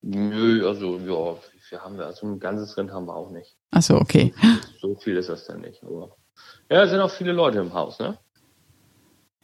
Nö, 0.00 0.66
also 0.66 0.98
ja, 0.98 1.36
wie 1.52 1.60
viel 1.60 1.78
haben 1.78 1.98
wir? 1.98 2.06
Also 2.06 2.26
ein 2.26 2.40
ganzes 2.40 2.76
Rind 2.78 2.90
haben 2.92 3.06
wir 3.06 3.14
auch 3.14 3.30
nicht. 3.30 3.58
Ach 3.70 3.82
so, 3.82 3.96
okay. 3.96 4.32
So 4.80 4.94
viel 4.96 5.18
ist 5.18 5.28
das 5.28 5.44
dann 5.46 5.60
nicht. 5.60 5.82
Aber 5.82 6.16
ja, 6.70 6.84
es 6.84 6.90
sind 6.90 7.00
auch 7.00 7.10
viele 7.10 7.32
Leute 7.32 7.58
im 7.58 7.74
Haus, 7.74 7.98
ne? 7.98 8.18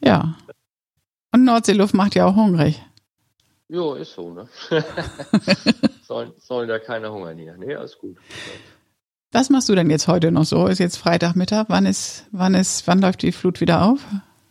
Ja. 0.03 0.37
Und 1.31 1.43
Nordseeluft 1.43 1.93
macht 1.93 2.15
ja 2.15 2.25
auch 2.25 2.35
hungrig. 2.35 2.81
Jo, 3.67 3.93
ist 3.93 4.13
so, 4.13 4.33
ne? 4.33 4.47
sollen, 6.03 6.33
sollen 6.39 6.67
da 6.67 6.79
keiner 6.79 7.11
hungern 7.11 7.37
hier. 7.37 7.55
Nee, 7.57 7.75
alles 7.75 7.97
gut. 7.97 8.17
Was 9.31 9.49
machst 9.49 9.67
du 9.67 9.75
denn 9.75 9.89
jetzt 9.89 10.07
heute 10.07 10.31
noch 10.31 10.45
so? 10.45 10.67
Ist 10.67 10.79
jetzt 10.79 10.97
Freitagmittag. 10.97 11.65
Wann 11.67 11.85
ist, 11.85 12.25
wann 12.31 12.53
ist, 12.53 12.87
wann 12.87 13.01
läuft 13.01 13.21
die 13.21 13.31
Flut 13.31 13.59
wieder 13.59 13.83
auf? 13.83 13.99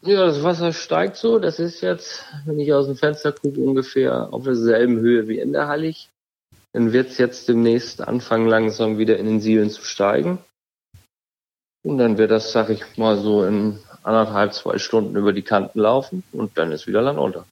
Ja, 0.02 0.26
das 0.26 0.42
Wasser 0.42 0.72
steigt 0.72 1.16
so. 1.16 1.38
Das 1.38 1.58
ist 1.58 1.80
jetzt, 1.80 2.24
wenn 2.44 2.60
ich 2.60 2.72
aus 2.72 2.86
dem 2.86 2.96
Fenster 2.96 3.32
gucke, 3.32 3.60
ungefähr 3.60 4.32
auf 4.32 4.44
derselben 4.44 4.98
Höhe 4.98 5.28
wie 5.28 5.38
in 5.38 5.52
der 5.52 5.66
Hallig. 5.66 6.10
Dann 6.72 6.92
wird 6.92 7.10
es 7.10 7.18
jetzt 7.18 7.48
demnächst 7.48 8.06
anfangen, 8.06 8.46
langsam 8.46 8.98
wieder 8.98 9.16
in 9.18 9.26
den 9.26 9.40
Sielen 9.40 9.70
zu 9.70 9.82
steigen. 9.82 10.38
Und 11.82 11.98
dann 11.98 12.18
wird 12.18 12.30
das, 12.30 12.52
sag 12.52 12.68
ich 12.68 12.82
mal, 12.98 13.16
so 13.16 13.44
in 13.44 13.78
anderthalb, 14.02 14.52
zwei 14.52 14.78
Stunden 14.78 15.16
über 15.16 15.32
die 15.32 15.42
Kanten 15.42 15.80
laufen 15.80 16.22
und 16.32 16.58
dann 16.58 16.70
ist 16.72 16.86
wieder 16.86 17.00
Land 17.00 17.18
unter. 17.18 17.46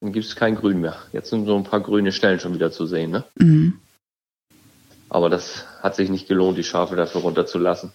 Dann 0.00 0.12
gibt 0.12 0.26
es 0.26 0.36
kein 0.36 0.56
Grün 0.56 0.80
mehr. 0.80 0.96
Jetzt 1.12 1.30
sind 1.30 1.46
so 1.46 1.56
ein 1.56 1.64
paar 1.64 1.80
grüne 1.80 2.12
Stellen 2.12 2.40
schon 2.40 2.54
wieder 2.54 2.72
zu 2.72 2.86
sehen, 2.86 3.12
ne? 3.12 3.24
Mhm. 3.36 3.80
Aber 5.08 5.30
das 5.30 5.64
hat 5.82 5.94
sich 5.94 6.10
nicht 6.10 6.28
gelohnt, 6.28 6.58
die 6.58 6.64
Schafe 6.64 6.96
dafür 6.96 7.22
runterzulassen. 7.22 7.92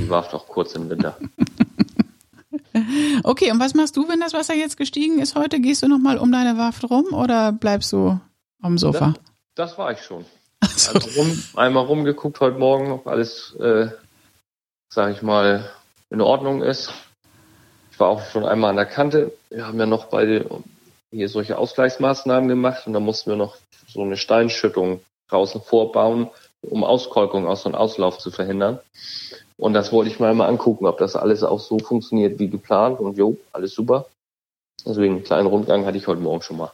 Die 0.00 0.08
warf 0.08 0.28
doch 0.28 0.46
kurz 0.46 0.74
im 0.74 0.88
Winter. 0.88 1.16
Okay, 3.24 3.50
und 3.50 3.60
was 3.60 3.74
machst 3.74 3.96
du, 3.96 4.08
wenn 4.08 4.20
das 4.20 4.32
Wasser 4.32 4.54
jetzt 4.54 4.76
gestiegen 4.76 5.18
ist 5.18 5.34
heute? 5.34 5.60
Gehst 5.60 5.82
du 5.82 5.88
nochmal 5.88 6.18
um 6.18 6.30
deine 6.30 6.58
Warft 6.58 6.88
rum 6.88 7.06
oder 7.12 7.52
bleibst 7.52 7.92
du 7.92 8.20
am 8.62 8.78
Sofa? 8.78 9.14
Das, 9.54 9.70
das 9.70 9.78
war 9.78 9.92
ich 9.92 10.00
schon. 10.00 10.24
So. 10.76 10.92
Also 10.92 11.20
rum, 11.20 11.42
einmal 11.56 11.84
rumgeguckt 11.84 12.40
heute 12.40 12.58
Morgen, 12.58 12.92
ob 12.92 13.06
alles, 13.06 13.54
äh, 13.56 13.88
sag 14.88 15.12
ich 15.12 15.22
mal, 15.22 15.68
in 16.10 16.20
Ordnung 16.20 16.62
ist. 16.62 16.92
Ich 17.90 18.00
war 18.00 18.08
auch 18.08 18.24
schon 18.26 18.44
einmal 18.44 18.70
an 18.70 18.76
der 18.76 18.86
Kante. 18.86 19.32
Wir 19.50 19.66
haben 19.66 19.78
ja 19.78 19.86
noch 19.86 20.06
beide 20.06 20.48
hier 21.10 21.28
solche 21.28 21.58
Ausgleichsmaßnahmen 21.58 22.48
gemacht 22.48 22.86
und 22.86 22.92
da 22.92 23.00
mussten 23.00 23.30
wir 23.30 23.36
noch 23.36 23.56
so 23.88 24.02
eine 24.02 24.16
Steinschüttung 24.16 25.00
draußen 25.28 25.60
vorbauen, 25.60 26.28
um 26.62 26.84
Auskolkung 26.84 27.46
aus 27.46 27.62
so 27.62 27.68
einem 27.68 27.76
Auslauf 27.76 28.18
zu 28.18 28.30
verhindern. 28.30 28.78
Und 29.56 29.74
das 29.74 29.92
wollte 29.92 30.10
ich 30.10 30.20
mal 30.20 30.34
mal 30.34 30.46
angucken, 30.46 30.86
ob 30.86 30.98
das 30.98 31.16
alles 31.16 31.42
auch 31.42 31.60
so 31.60 31.78
funktioniert 31.78 32.38
wie 32.38 32.48
geplant. 32.48 33.00
Und 33.00 33.16
jo, 33.16 33.36
alles 33.52 33.74
super. 33.74 34.06
Deswegen 34.86 35.16
einen 35.16 35.24
kleinen 35.24 35.48
Rundgang 35.48 35.84
hatte 35.84 35.98
ich 35.98 36.06
heute 36.06 36.20
Morgen 36.20 36.42
schon 36.42 36.58
mal. 36.58 36.72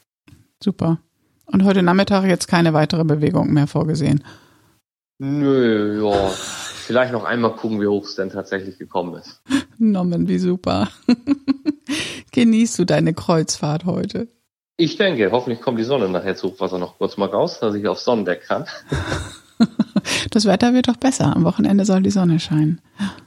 Super. 0.62 0.98
Und 1.46 1.64
heute 1.64 1.82
Nachmittag 1.82 2.24
jetzt 2.24 2.46
keine 2.46 2.72
weitere 2.72 3.04
Bewegung 3.04 3.52
mehr 3.52 3.66
vorgesehen? 3.66 4.22
Nö, 5.18 6.02
ja. 6.02 6.28
Vielleicht 6.86 7.12
noch 7.12 7.24
einmal 7.24 7.52
gucken, 7.52 7.80
wie 7.80 7.86
hoch 7.86 8.04
es 8.04 8.14
denn 8.14 8.30
tatsächlich 8.30 8.78
gekommen 8.78 9.14
ist. 9.14 9.40
Nommen, 9.78 10.28
wie 10.28 10.38
super. 10.38 10.88
Genießt 12.32 12.78
du 12.78 12.84
deine 12.84 13.14
Kreuzfahrt 13.14 13.86
heute? 13.86 14.28
Ich 14.76 14.96
denke, 14.96 15.30
hoffentlich 15.30 15.60
kommt 15.60 15.78
die 15.78 15.84
Sonne 15.84 16.08
nachher 16.08 16.34
zu 16.34 16.48
Hochwasser 16.48 16.78
noch 16.78 16.98
kurz 16.98 17.16
mal 17.16 17.28
raus, 17.28 17.60
dass 17.60 17.74
ich 17.76 17.86
aufs 17.86 18.04
Sonnendeck 18.04 18.42
kann. 18.42 18.66
das 20.30 20.46
Wetter 20.46 20.74
wird 20.74 20.88
doch 20.88 20.96
besser. 20.96 21.34
Am 21.34 21.44
Wochenende 21.44 21.84
soll 21.84 22.02
die 22.02 22.10
Sonne 22.10 22.40
scheinen. 22.40 22.80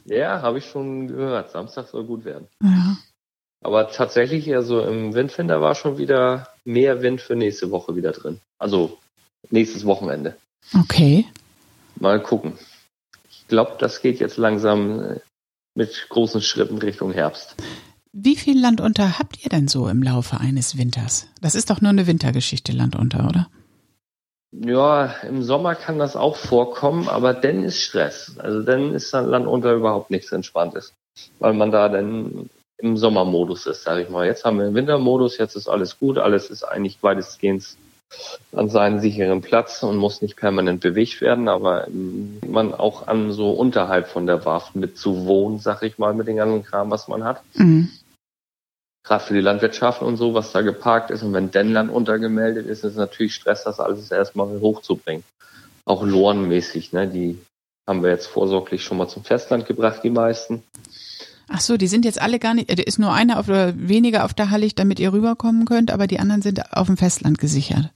Ja, 0.05 0.41
habe 0.41 0.57
ich 0.57 0.65
schon 0.65 1.07
gehört. 1.07 1.51
Samstag 1.51 1.87
soll 1.87 2.03
gut 2.03 2.25
werden. 2.25 2.47
Ja. 2.61 2.97
Aber 3.63 3.89
tatsächlich, 3.89 4.53
also 4.53 4.81
im 4.81 5.13
Windfinder 5.13 5.61
war 5.61 5.73
schon 5.73 5.97
wieder 5.97 6.49
mehr 6.65 7.01
Wind 7.01 7.21
für 7.21 7.35
nächste 7.35 7.71
Woche 7.71 7.95
wieder 7.95 8.11
drin. 8.11 8.41
Also 8.59 8.97
nächstes 9.49 9.85
Wochenende. 9.85 10.35
Okay. 10.77 11.25
Mal 11.95 12.21
gucken. 12.21 12.53
Ich 13.29 13.47
glaube, 13.47 13.75
das 13.79 14.01
geht 14.01 14.19
jetzt 14.19 14.37
langsam 14.37 15.17
mit 15.75 16.07
großen 16.09 16.41
Schritten 16.41 16.77
Richtung 16.79 17.13
Herbst. 17.13 17.55
Wie 18.19 18.35
viel 18.35 18.59
Landunter 18.59 19.19
habt 19.19 19.43
ihr 19.43 19.49
denn 19.49 19.67
so 19.67 19.87
im 19.87 20.01
Laufe 20.01 20.39
eines 20.39 20.75
Winters? 20.75 21.27
Das 21.39 21.53
ist 21.53 21.69
doch 21.69 21.81
nur 21.81 21.91
eine 21.91 22.07
Wintergeschichte, 22.07 22.71
Landunter, 22.71 23.27
oder? 23.29 23.47
Ja, 24.51 25.13
im 25.21 25.43
Sommer 25.43 25.75
kann 25.75 25.99
das 25.99 26.15
auch 26.15 26.35
vorkommen, 26.35 27.09
aber 27.09 27.35
dann 27.35 27.63
ist 27.63 27.79
Stress. 27.79 28.35
Also 28.39 28.63
dann 28.63 28.95
ist 28.95 29.13
dann 29.13 29.29
Landunter 29.29 29.71
überhaupt 29.73 30.09
nichts 30.09 30.31
Entspanntes, 30.31 30.93
weil 31.37 31.53
man 31.53 31.69
da 31.69 31.89
dann 31.89 32.49
im 32.79 32.97
Sommermodus 32.97 33.67
ist, 33.67 33.83
sage 33.83 34.01
ich 34.01 34.09
mal. 34.09 34.25
Jetzt 34.25 34.45
haben 34.45 34.57
wir 34.57 34.65
den 34.65 34.73
Wintermodus, 34.73 35.37
jetzt 35.37 35.55
ist 35.55 35.69
alles 35.69 35.99
gut, 35.99 36.17
alles 36.17 36.49
ist 36.49 36.63
eigentlich 36.63 36.97
weitestgehend 37.03 37.77
an 38.51 38.69
seinen 38.69 38.99
sicheren 38.99 39.41
Platz 39.41 39.83
und 39.83 39.95
muss 39.95 40.23
nicht 40.23 40.37
permanent 40.37 40.81
bewegt 40.81 41.21
werden, 41.21 41.47
aber 41.47 41.87
man 42.47 42.73
auch 42.73 43.05
an 43.05 43.31
so 43.31 43.51
unterhalb 43.51 44.07
von 44.07 44.25
der 44.25 44.43
Warft 44.43 44.75
mit 44.75 44.97
zu 44.97 45.27
wohnen, 45.27 45.59
sag 45.59 45.83
ich 45.83 45.99
mal, 45.99 46.15
mit 46.15 46.27
dem 46.27 46.37
ganzen 46.37 46.63
Kram, 46.63 46.89
was 46.89 47.07
man 47.07 47.23
hat. 47.23 47.43
Mhm. 47.53 47.91
Gerade 49.07 49.23
für 49.23 49.33
die 49.33 49.41
Landwirtschaft 49.41 50.01
und 50.01 50.17
so, 50.17 50.33
was 50.33 50.51
da 50.51 50.61
geparkt 50.61 51.11
ist. 51.11 51.23
Und 51.23 51.33
wenn 51.33 51.49
denn 51.49 51.71
Land 51.71 51.89
untergemeldet 51.89 52.67
ist, 52.67 52.79
ist 52.83 52.91
es 52.91 52.97
natürlich 52.97 53.35
Stress, 53.35 53.63
das 53.63 53.79
alles 53.79 54.11
erstmal 54.11 54.59
hochzubringen. 54.59 55.23
Auch 55.85 56.03
lorenmäßig, 56.03 56.91
ne? 56.91 57.07
Die 57.07 57.39
haben 57.87 58.03
wir 58.03 58.09
jetzt 58.09 58.27
vorsorglich 58.27 58.83
schon 58.83 58.97
mal 58.97 59.07
zum 59.07 59.23
Festland 59.23 59.65
gebracht, 59.65 60.01
die 60.03 60.09
meisten. 60.09 60.63
Ach 61.47 61.61
so, 61.61 61.77
die 61.77 61.87
sind 61.87 62.03
jetzt 62.03 62.21
alle 62.21 62.39
gar 62.39 62.53
nicht, 62.53 62.69
ist 62.69 62.99
nur 62.99 63.13
einer 63.13 63.39
auf, 63.39 63.47
oder 63.47 63.73
weniger 63.77 64.25
auf 64.25 64.33
der 64.33 64.49
Hallig, 64.49 64.75
damit 64.75 64.99
ihr 64.99 65.13
rüberkommen 65.13 65.63
könnt, 65.63 65.91
aber 65.91 66.05
die 66.05 66.19
anderen 66.19 66.41
sind 66.41 66.73
auf 66.73 66.87
dem 66.87 66.97
Festland 66.97 67.37
gesichert. 67.37 67.89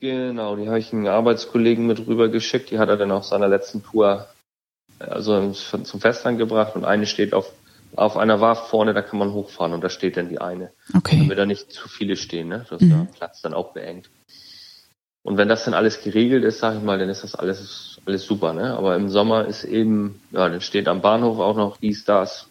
Genau, 0.00 0.56
die 0.56 0.68
habe 0.68 0.78
ich 0.78 0.92
einen 0.92 1.06
Arbeitskollegen 1.06 1.86
mit 1.86 2.06
rüber 2.06 2.28
geschickt, 2.28 2.70
die 2.70 2.78
hat 2.78 2.90
er 2.90 2.98
dann 2.98 3.10
auf 3.10 3.24
seiner 3.24 3.48
letzten 3.48 3.82
Tour 3.82 4.26
also 4.98 5.52
zum 5.52 6.00
Festland 6.00 6.38
gebracht 6.38 6.76
und 6.76 6.84
eine 6.84 7.06
steht 7.06 7.32
auf, 7.32 7.50
auf 7.96 8.16
einer 8.16 8.40
Warf 8.40 8.68
vorne, 8.68 8.94
da 8.94 9.02
kann 9.02 9.18
man 9.18 9.32
hochfahren 9.32 9.72
und 9.72 9.82
da 9.82 9.88
steht 9.88 10.16
dann 10.16 10.28
die 10.28 10.40
eine. 10.40 10.72
Okay. 10.94 11.18
Damit 11.18 11.38
da 11.38 11.46
nicht 11.46 11.72
zu 11.72 11.88
viele 11.88 12.16
stehen, 12.16 12.48
ne? 12.48 12.66
dass 12.68 12.80
mhm. 12.80 12.90
der 12.90 13.06
Platz 13.12 13.40
dann 13.42 13.54
auch 13.54 13.72
beengt. 13.72 14.10
Und 15.22 15.36
wenn 15.36 15.48
das 15.48 15.64
dann 15.64 15.74
alles 15.74 16.02
geregelt 16.02 16.44
ist, 16.44 16.60
sage 16.60 16.78
ich 16.78 16.82
mal, 16.82 16.98
dann 16.98 17.08
ist 17.08 17.22
das 17.22 17.34
alles, 17.34 18.00
alles 18.06 18.24
super, 18.24 18.54
ne? 18.54 18.74
Aber 18.76 18.96
im 18.96 19.10
Sommer 19.10 19.46
ist 19.46 19.64
eben, 19.64 20.22
ja, 20.30 20.48
dann 20.48 20.62
steht 20.62 20.88
am 20.88 21.02
Bahnhof 21.02 21.38
auch 21.38 21.56
noch 21.56 21.76
dies, 21.76 22.04
das, 22.04 22.46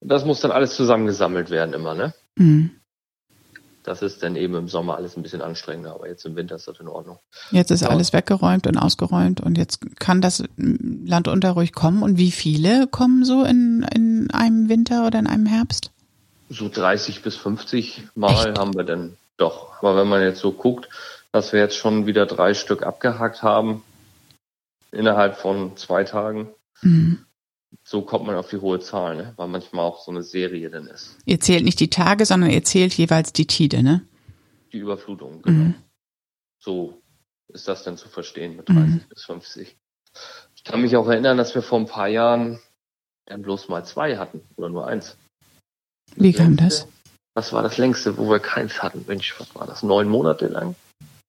das 0.00 0.26
muss 0.26 0.40
dann 0.40 0.50
alles 0.50 0.76
zusammengesammelt 0.76 1.48
werden 1.48 1.74
immer, 1.74 1.94
ne? 1.94 2.12
Mhm. 2.36 2.72
Das 3.86 4.02
ist 4.02 4.20
dann 4.24 4.34
eben 4.34 4.56
im 4.56 4.66
Sommer 4.66 4.96
alles 4.96 5.16
ein 5.16 5.22
bisschen 5.22 5.40
anstrengender, 5.40 5.94
aber 5.94 6.08
jetzt 6.08 6.26
im 6.26 6.34
Winter 6.34 6.56
ist 6.56 6.66
das 6.66 6.80
in 6.80 6.88
Ordnung. 6.88 7.20
Jetzt 7.52 7.70
ist 7.70 7.82
ja. 7.82 7.88
alles 7.88 8.12
weggeräumt 8.12 8.66
und 8.66 8.76
ausgeräumt 8.76 9.40
und 9.40 9.56
jetzt 9.56 10.00
kann 10.00 10.20
das 10.20 10.42
Land 10.56 11.28
unter 11.28 11.52
ruhig 11.52 11.72
kommen. 11.72 12.02
Und 12.02 12.18
wie 12.18 12.32
viele 12.32 12.88
kommen 12.88 13.24
so 13.24 13.44
in, 13.44 13.86
in 13.94 14.28
einem 14.32 14.68
Winter 14.68 15.06
oder 15.06 15.20
in 15.20 15.28
einem 15.28 15.46
Herbst? 15.46 15.92
So 16.50 16.68
30 16.68 17.22
bis 17.22 17.36
50 17.36 18.08
Mal 18.16 18.48
Echt? 18.48 18.58
haben 18.58 18.74
wir 18.74 18.82
dann 18.82 19.16
doch. 19.36 19.74
Aber 19.78 19.96
wenn 19.96 20.08
man 20.08 20.20
jetzt 20.20 20.40
so 20.40 20.50
guckt, 20.50 20.88
dass 21.30 21.52
wir 21.52 21.60
jetzt 21.60 21.76
schon 21.76 22.06
wieder 22.06 22.26
drei 22.26 22.54
Stück 22.54 22.82
abgehakt 22.82 23.44
haben 23.44 23.84
innerhalb 24.90 25.36
von 25.36 25.76
zwei 25.76 26.02
Tagen, 26.02 26.48
mhm 26.82 27.25
so 27.86 28.02
kommt 28.02 28.26
man 28.26 28.34
auf 28.34 28.50
die 28.50 28.56
hohe 28.56 28.80
Zahl, 28.80 29.16
ne? 29.16 29.32
weil 29.36 29.46
manchmal 29.46 29.84
auch 29.84 30.02
so 30.02 30.10
eine 30.10 30.24
Serie 30.24 30.70
dann 30.70 30.88
ist. 30.88 31.16
Ihr 31.24 31.38
zählt 31.38 31.64
nicht 31.64 31.78
die 31.78 31.88
Tage, 31.88 32.26
sondern 32.26 32.50
ihr 32.50 32.64
zählt 32.64 32.92
jeweils 32.94 33.32
die 33.32 33.46
Tide, 33.46 33.82
ne? 33.82 34.04
Die 34.72 34.78
Überflutung, 34.78 35.40
genau. 35.42 35.64
Mhm. 35.66 35.74
So 36.58 37.00
ist 37.46 37.68
das 37.68 37.84
dann 37.84 37.96
zu 37.96 38.08
verstehen 38.08 38.56
mit 38.56 38.68
30 38.68 38.84
mhm. 38.86 39.00
bis 39.08 39.24
50. 39.24 39.76
Ich 40.56 40.64
kann 40.64 40.82
mich 40.82 40.96
auch 40.96 41.06
erinnern, 41.06 41.38
dass 41.38 41.54
wir 41.54 41.62
vor 41.62 41.78
ein 41.78 41.86
paar 41.86 42.08
Jahren 42.08 42.58
dann 43.26 43.42
bloß 43.42 43.68
mal 43.68 43.84
zwei 43.84 44.16
hatten 44.16 44.40
oder 44.56 44.68
nur 44.68 44.88
eins. 44.88 45.16
Wie 46.16 46.32
kam 46.32 46.56
das? 46.56 46.88
Was 47.34 47.52
war 47.52 47.62
das 47.62 47.78
längste, 47.78 48.18
wo 48.18 48.28
wir 48.28 48.40
keins 48.40 48.82
hatten? 48.82 49.04
Mensch, 49.06 49.38
was 49.38 49.54
war 49.54 49.66
das? 49.66 49.84
Neun 49.84 50.08
Monate 50.08 50.48
lang? 50.48 50.74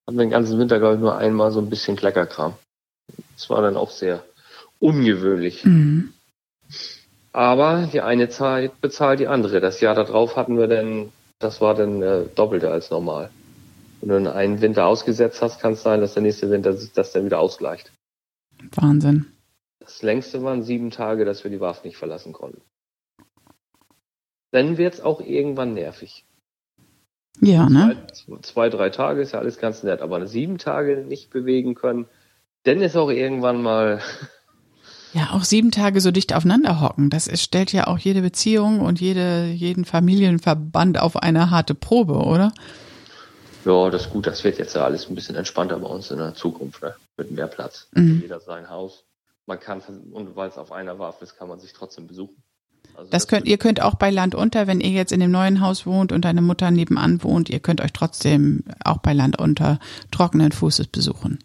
Hatten 0.07 0.17
wir 0.17 0.25
den 0.25 0.31
ganzen 0.31 0.57
Winter, 0.57 0.79
glaube 0.79 0.95
ich, 0.95 1.01
nur 1.01 1.17
einmal 1.17 1.51
so 1.51 1.59
ein 1.59 1.69
bisschen 1.69 1.97
Kleckerkram. 1.97 2.53
Das 3.35 3.47
war 3.51 3.61
dann 3.61 3.77
auch 3.77 3.91
sehr 3.91 4.23
ungewöhnlich. 4.79 5.63
Mhm. 5.63 6.13
Aber 7.33 7.87
die 7.91 8.01
eine 8.01 8.29
Zeit 8.29 8.81
bezahlt 8.81 9.19
die 9.19 9.27
andere. 9.27 9.59
Das 9.61 9.79
Jahr 9.81 9.95
darauf 9.95 10.35
hatten 10.35 10.57
wir 10.57 10.67
dann, 10.67 11.11
das 11.39 11.61
war 11.61 11.75
dann 11.75 12.01
äh, 12.01 12.25
doppelte 12.33 12.71
als 12.71 12.89
normal. 12.89 13.29
Wenn 14.01 14.09
du 14.09 14.15
dann 14.15 14.27
einen 14.27 14.61
Winter 14.61 14.85
ausgesetzt 14.85 15.41
hast, 15.41 15.59
kann 15.59 15.73
es 15.73 15.83
sein, 15.83 16.01
dass 16.01 16.13
der 16.13 16.23
nächste 16.23 16.49
Winter 16.49 16.73
sich 16.73 16.91
das 16.93 17.11
dann 17.11 17.25
wieder 17.25 17.39
ausgleicht. 17.39 17.91
Wahnsinn. 18.75 19.27
Das 19.79 20.01
längste 20.01 20.43
waren 20.43 20.63
sieben 20.63 20.91
Tage, 20.91 21.25
dass 21.25 21.43
wir 21.43 21.51
die 21.51 21.59
Waffe 21.61 21.87
nicht 21.87 21.97
verlassen 21.97 22.33
konnten. 22.33 22.61
dann 24.51 24.77
wird 24.77 24.95
es 24.95 25.01
auch 25.01 25.21
irgendwann 25.21 25.73
nervig. 25.73 26.25
Ja, 27.39 27.69
ne? 27.69 28.07
Zwei, 28.13 28.39
zwei, 28.41 28.69
drei 28.69 28.89
Tage 28.89 29.21
ist 29.21 29.33
ja 29.33 29.39
alles 29.39 29.59
ganz 29.59 29.83
nett, 29.83 30.01
aber 30.01 30.25
sieben 30.25 30.57
Tage 30.57 31.05
nicht 31.05 31.29
bewegen 31.29 31.75
können, 31.75 32.07
dann 32.63 32.81
ist 32.81 32.97
auch 32.97 33.09
irgendwann 33.09 33.61
mal. 33.61 34.01
Ja, 35.17 35.31
auch 35.33 35.43
sieben 35.43 35.71
Tage 35.71 35.99
so 35.99 36.11
dicht 36.11 36.35
aufeinander 36.35 36.79
hocken. 36.79 37.09
Das 37.09 37.25
ist, 37.25 37.41
stellt 37.41 37.73
ja 37.73 37.87
auch 37.87 37.97
jede 37.97 38.21
Beziehung 38.21 38.81
und 38.81 39.01
jede, 39.01 39.47
jeden 39.47 39.83
Familienverband 39.83 40.99
auf 40.99 41.15
eine 41.17 41.49
harte 41.49 41.73
Probe, 41.73 42.13
oder? 42.13 42.53
Ja, 43.65 43.89
das 43.89 44.03
ist 44.03 44.11
gut. 44.11 44.27
Das 44.27 44.43
wird 44.43 44.59
jetzt 44.59 44.75
ja 44.75 44.85
alles 44.85 45.09
ein 45.09 45.15
bisschen 45.15 45.35
entspannter 45.35 45.79
bei 45.79 45.87
uns 45.87 46.11
in 46.11 46.19
der 46.19 46.35
Zukunft, 46.35 46.83
ne? 46.83 46.93
Mit 47.17 47.31
mehr 47.31 47.47
Platz. 47.47 47.87
Mhm. 47.93 48.19
Jeder 48.21 48.39
sein 48.39 48.69
Haus. 48.69 49.05
Man 49.47 49.59
kann, 49.59 49.81
und 50.11 50.35
weil 50.35 50.49
es 50.49 50.57
auf 50.59 50.71
einer 50.71 50.99
Waffe 50.99 51.23
ist, 51.23 51.35
kann 51.35 51.47
man 51.47 51.59
sich 51.59 51.73
trotzdem 51.73 52.05
besuchen. 52.05 52.35
Also 52.93 53.09
das, 53.09 53.23
das 53.23 53.27
könnt, 53.27 53.47
ihr 53.47 53.57
könnt 53.57 53.81
auch 53.81 53.95
bei 53.95 54.11
Land 54.11 54.35
unter, 54.35 54.67
wenn 54.67 54.81
ihr 54.81 54.91
jetzt 54.91 55.11
in 55.11 55.19
dem 55.19 55.31
neuen 55.31 55.61
Haus 55.61 55.87
wohnt 55.87 56.11
und 56.11 56.25
deine 56.25 56.43
Mutter 56.43 56.69
nebenan 56.69 57.23
wohnt, 57.23 57.49
ihr 57.49 57.59
könnt 57.59 57.81
euch 57.81 57.91
trotzdem 57.91 58.63
auch 58.83 58.99
bei 58.99 59.13
Land 59.13 59.39
unter 59.39 59.79
trockenen 60.11 60.51
Fußes 60.51 60.87
besuchen. 60.87 61.39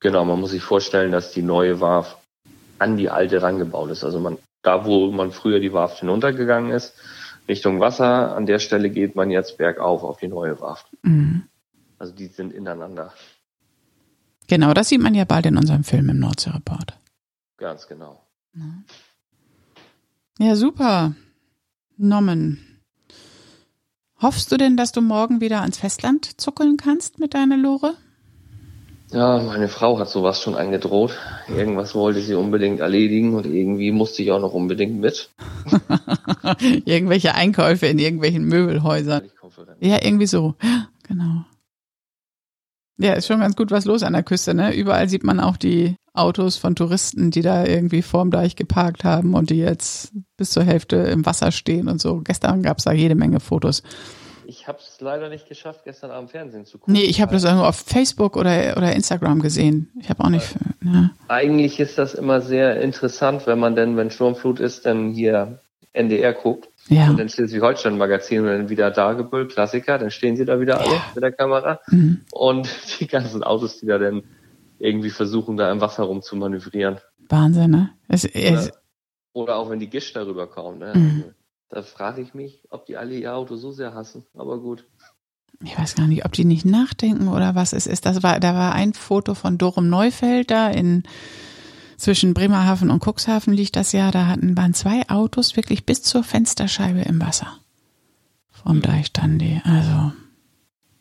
Genau, 0.00 0.24
man 0.24 0.40
muss 0.40 0.52
sich 0.52 0.62
vorstellen, 0.62 1.12
dass 1.12 1.32
die 1.32 1.42
neue 1.42 1.80
Warf 1.80 2.16
an 2.80 2.96
die 2.96 3.10
alte 3.10 3.42
rangebaut 3.42 3.90
ist. 3.90 4.04
Also 4.04 4.18
man, 4.18 4.38
da 4.62 4.84
wo 4.84 5.10
man 5.10 5.30
früher 5.30 5.60
die 5.60 5.72
Warft 5.72 6.00
hinuntergegangen 6.00 6.72
ist, 6.72 6.94
Richtung 7.48 7.80
Wasser, 7.80 8.34
an 8.34 8.46
der 8.46 8.58
Stelle 8.58 8.90
geht 8.90 9.14
man 9.16 9.30
jetzt 9.30 9.58
bergauf 9.58 10.02
auf 10.02 10.18
die 10.18 10.28
neue 10.28 10.60
Warft. 10.60 10.86
Mhm. 11.02 11.44
Also 11.98 12.14
die 12.14 12.26
sind 12.26 12.52
ineinander. 12.52 13.12
Genau, 14.46 14.72
das 14.72 14.88
sieht 14.88 15.00
man 15.00 15.14
ja 15.14 15.24
bald 15.24 15.46
in 15.46 15.56
unserem 15.56 15.84
Film 15.84 16.08
im 16.08 16.18
Nordsee-Report. 16.18 16.94
Ganz 17.56 17.86
genau. 17.86 18.20
Ja. 18.54 18.62
Ja, 20.38 20.56
super. 20.56 21.14
Nommen. 21.96 22.80
Hoffst 24.22 24.50
du 24.50 24.56
denn, 24.56 24.76
dass 24.76 24.92
du 24.92 25.02
morgen 25.02 25.40
wieder 25.40 25.60
ans 25.60 25.78
Festland 25.78 26.40
zuckeln 26.40 26.76
kannst 26.78 27.18
mit 27.18 27.34
deiner 27.34 27.56
Lore? 27.56 27.94
Ja, 29.12 29.42
meine 29.42 29.68
Frau 29.68 29.98
hat 29.98 30.08
sowas 30.08 30.40
schon 30.40 30.54
angedroht. 30.54 31.18
Irgendwas 31.48 31.94
wollte 31.94 32.20
sie 32.20 32.34
unbedingt 32.34 32.78
erledigen 32.78 33.34
und 33.34 33.44
irgendwie 33.44 33.90
musste 33.90 34.22
ich 34.22 34.30
auch 34.30 34.40
noch 34.40 34.52
unbedingt 34.52 35.00
mit. 35.00 35.30
Irgendwelche 36.84 37.34
Einkäufe 37.34 37.86
in 37.86 37.98
irgendwelchen 37.98 38.44
Möbelhäusern. 38.44 39.22
Ja, 39.80 39.98
irgendwie 40.02 40.26
so. 40.26 40.54
Ja, 40.62 40.88
genau. 41.08 41.44
Ja, 42.98 43.14
ist 43.14 43.26
schon 43.26 43.40
ganz 43.40 43.56
gut 43.56 43.70
was 43.70 43.86
los 43.86 44.02
an 44.02 44.12
der 44.12 44.22
Küste, 44.22 44.54
ne? 44.54 44.74
Überall 44.74 45.08
sieht 45.08 45.24
man 45.24 45.40
auch 45.40 45.56
die 45.56 45.96
Autos 46.12 46.56
von 46.56 46.76
Touristen, 46.76 47.30
die 47.30 47.42
da 47.42 47.64
irgendwie 47.64 48.02
vorm 48.02 48.30
Deich 48.30 48.56
geparkt 48.56 49.04
haben 49.04 49.34
und 49.34 49.50
die 49.50 49.56
jetzt 49.56 50.12
bis 50.36 50.50
zur 50.50 50.64
Hälfte 50.64 50.96
im 50.96 51.24
Wasser 51.24 51.50
stehen 51.50 51.88
und 51.88 52.00
so. 52.00 52.20
Gestern 52.20 52.62
gab 52.62 52.78
es 52.78 52.84
da 52.84 52.92
jede 52.92 53.14
Menge 53.14 53.40
Fotos. 53.40 53.82
Ich 54.50 54.66
habe 54.66 54.78
es 54.78 55.00
leider 55.00 55.28
nicht 55.28 55.48
geschafft, 55.48 55.82
gestern 55.84 56.10
Abend 56.10 56.32
Fernsehen 56.32 56.66
zu 56.66 56.78
gucken. 56.78 56.92
Nee, 56.92 57.04
ich 57.04 57.20
habe 57.20 57.32
das 57.32 57.44
irgendwo 57.44 57.64
auf 57.64 57.76
Facebook 57.76 58.36
oder, 58.36 58.74
oder 58.76 58.92
Instagram 58.92 59.40
gesehen. 59.40 59.90
Ich 60.00 60.10
habe 60.10 60.24
auch 60.24 60.28
nicht. 60.28 60.56
Ja. 60.84 61.10
Eigentlich 61.28 61.78
ist 61.78 61.98
das 61.98 62.14
immer 62.14 62.40
sehr 62.40 62.80
interessant, 62.80 63.46
wenn 63.46 63.60
man 63.60 63.76
denn, 63.76 63.96
wenn 63.96 64.10
Sturmflut 64.10 64.58
ist, 64.58 64.86
dann 64.86 65.12
hier 65.12 65.60
NDR 65.92 66.32
guckt 66.32 66.68
ja. 66.90 67.08
Und 67.08 67.20
dann 67.20 67.28
Schleswig-Holstein-Magazin 67.28 68.40
und 68.40 68.46
dann 68.46 68.68
wieder 68.68 68.90
Dagebüll, 68.90 69.46
Klassiker, 69.46 69.96
dann 69.98 70.10
stehen 70.10 70.36
sie 70.36 70.44
da 70.44 70.60
wieder 70.60 70.80
alle 70.80 71.00
mit 71.14 71.22
der 71.22 71.32
Kamera. 71.32 71.80
Mhm. 71.88 72.22
Und 72.32 72.68
die 73.00 73.06
ganzen 73.06 73.44
Autos, 73.44 73.78
die 73.78 73.86
da 73.86 73.98
dann 73.98 74.24
irgendwie 74.80 75.10
versuchen, 75.10 75.56
da 75.56 75.70
im 75.70 75.80
Wasser 75.80 76.04
rum 76.04 76.20
zu 76.20 76.34
manövrieren. 76.34 76.98
Wahnsinn, 77.28 77.70
ne? 77.70 77.90
Es, 78.08 78.24
es 78.24 78.72
oder, 78.72 78.72
oder, 79.32 79.56
auch 79.56 79.70
wenn 79.70 79.78
die 79.78 79.88
Gischt 79.88 80.16
darüber 80.16 80.48
kommen, 80.48 80.78
ne? 80.78 80.92
Mhm. 80.94 81.24
Da 81.70 81.82
frage 81.82 82.20
ich 82.20 82.34
mich, 82.34 82.62
ob 82.70 82.86
die 82.86 82.96
alle 82.96 83.14
ihr 83.14 83.34
Auto 83.34 83.56
so 83.56 83.70
sehr 83.70 83.94
hassen. 83.94 84.26
Aber 84.34 84.58
gut. 84.58 84.84
Ich 85.62 85.78
weiß 85.78 85.94
gar 85.94 86.06
nicht, 86.06 86.24
ob 86.24 86.32
die 86.32 86.44
nicht 86.44 86.64
nachdenken 86.64 87.28
oder 87.28 87.54
was 87.54 87.72
es 87.72 87.86
ist. 87.86 88.06
Das 88.06 88.22
war, 88.22 88.40
da 88.40 88.54
war 88.54 88.74
ein 88.74 88.92
Foto 88.92 89.34
von 89.34 89.56
Dorum 89.56 89.88
Neufeld 89.88 90.50
da 90.50 90.68
in 90.68 91.04
zwischen 91.96 92.32
Bremerhaven 92.34 92.90
und 92.90 93.04
Cuxhaven 93.04 93.52
liegt 93.52 93.76
das 93.76 93.92
ja, 93.92 94.10
da 94.10 94.26
hatten, 94.26 94.56
waren 94.56 94.72
zwei 94.72 95.08
Autos 95.08 95.56
wirklich 95.56 95.84
bis 95.84 96.02
zur 96.02 96.24
Fensterscheibe 96.24 97.00
im 97.02 97.20
Wasser. 97.20 97.58
Vom 98.50 98.76
mhm. 98.76 98.82
Deich 98.82 99.12
die, 99.12 99.60
also. 99.64 100.12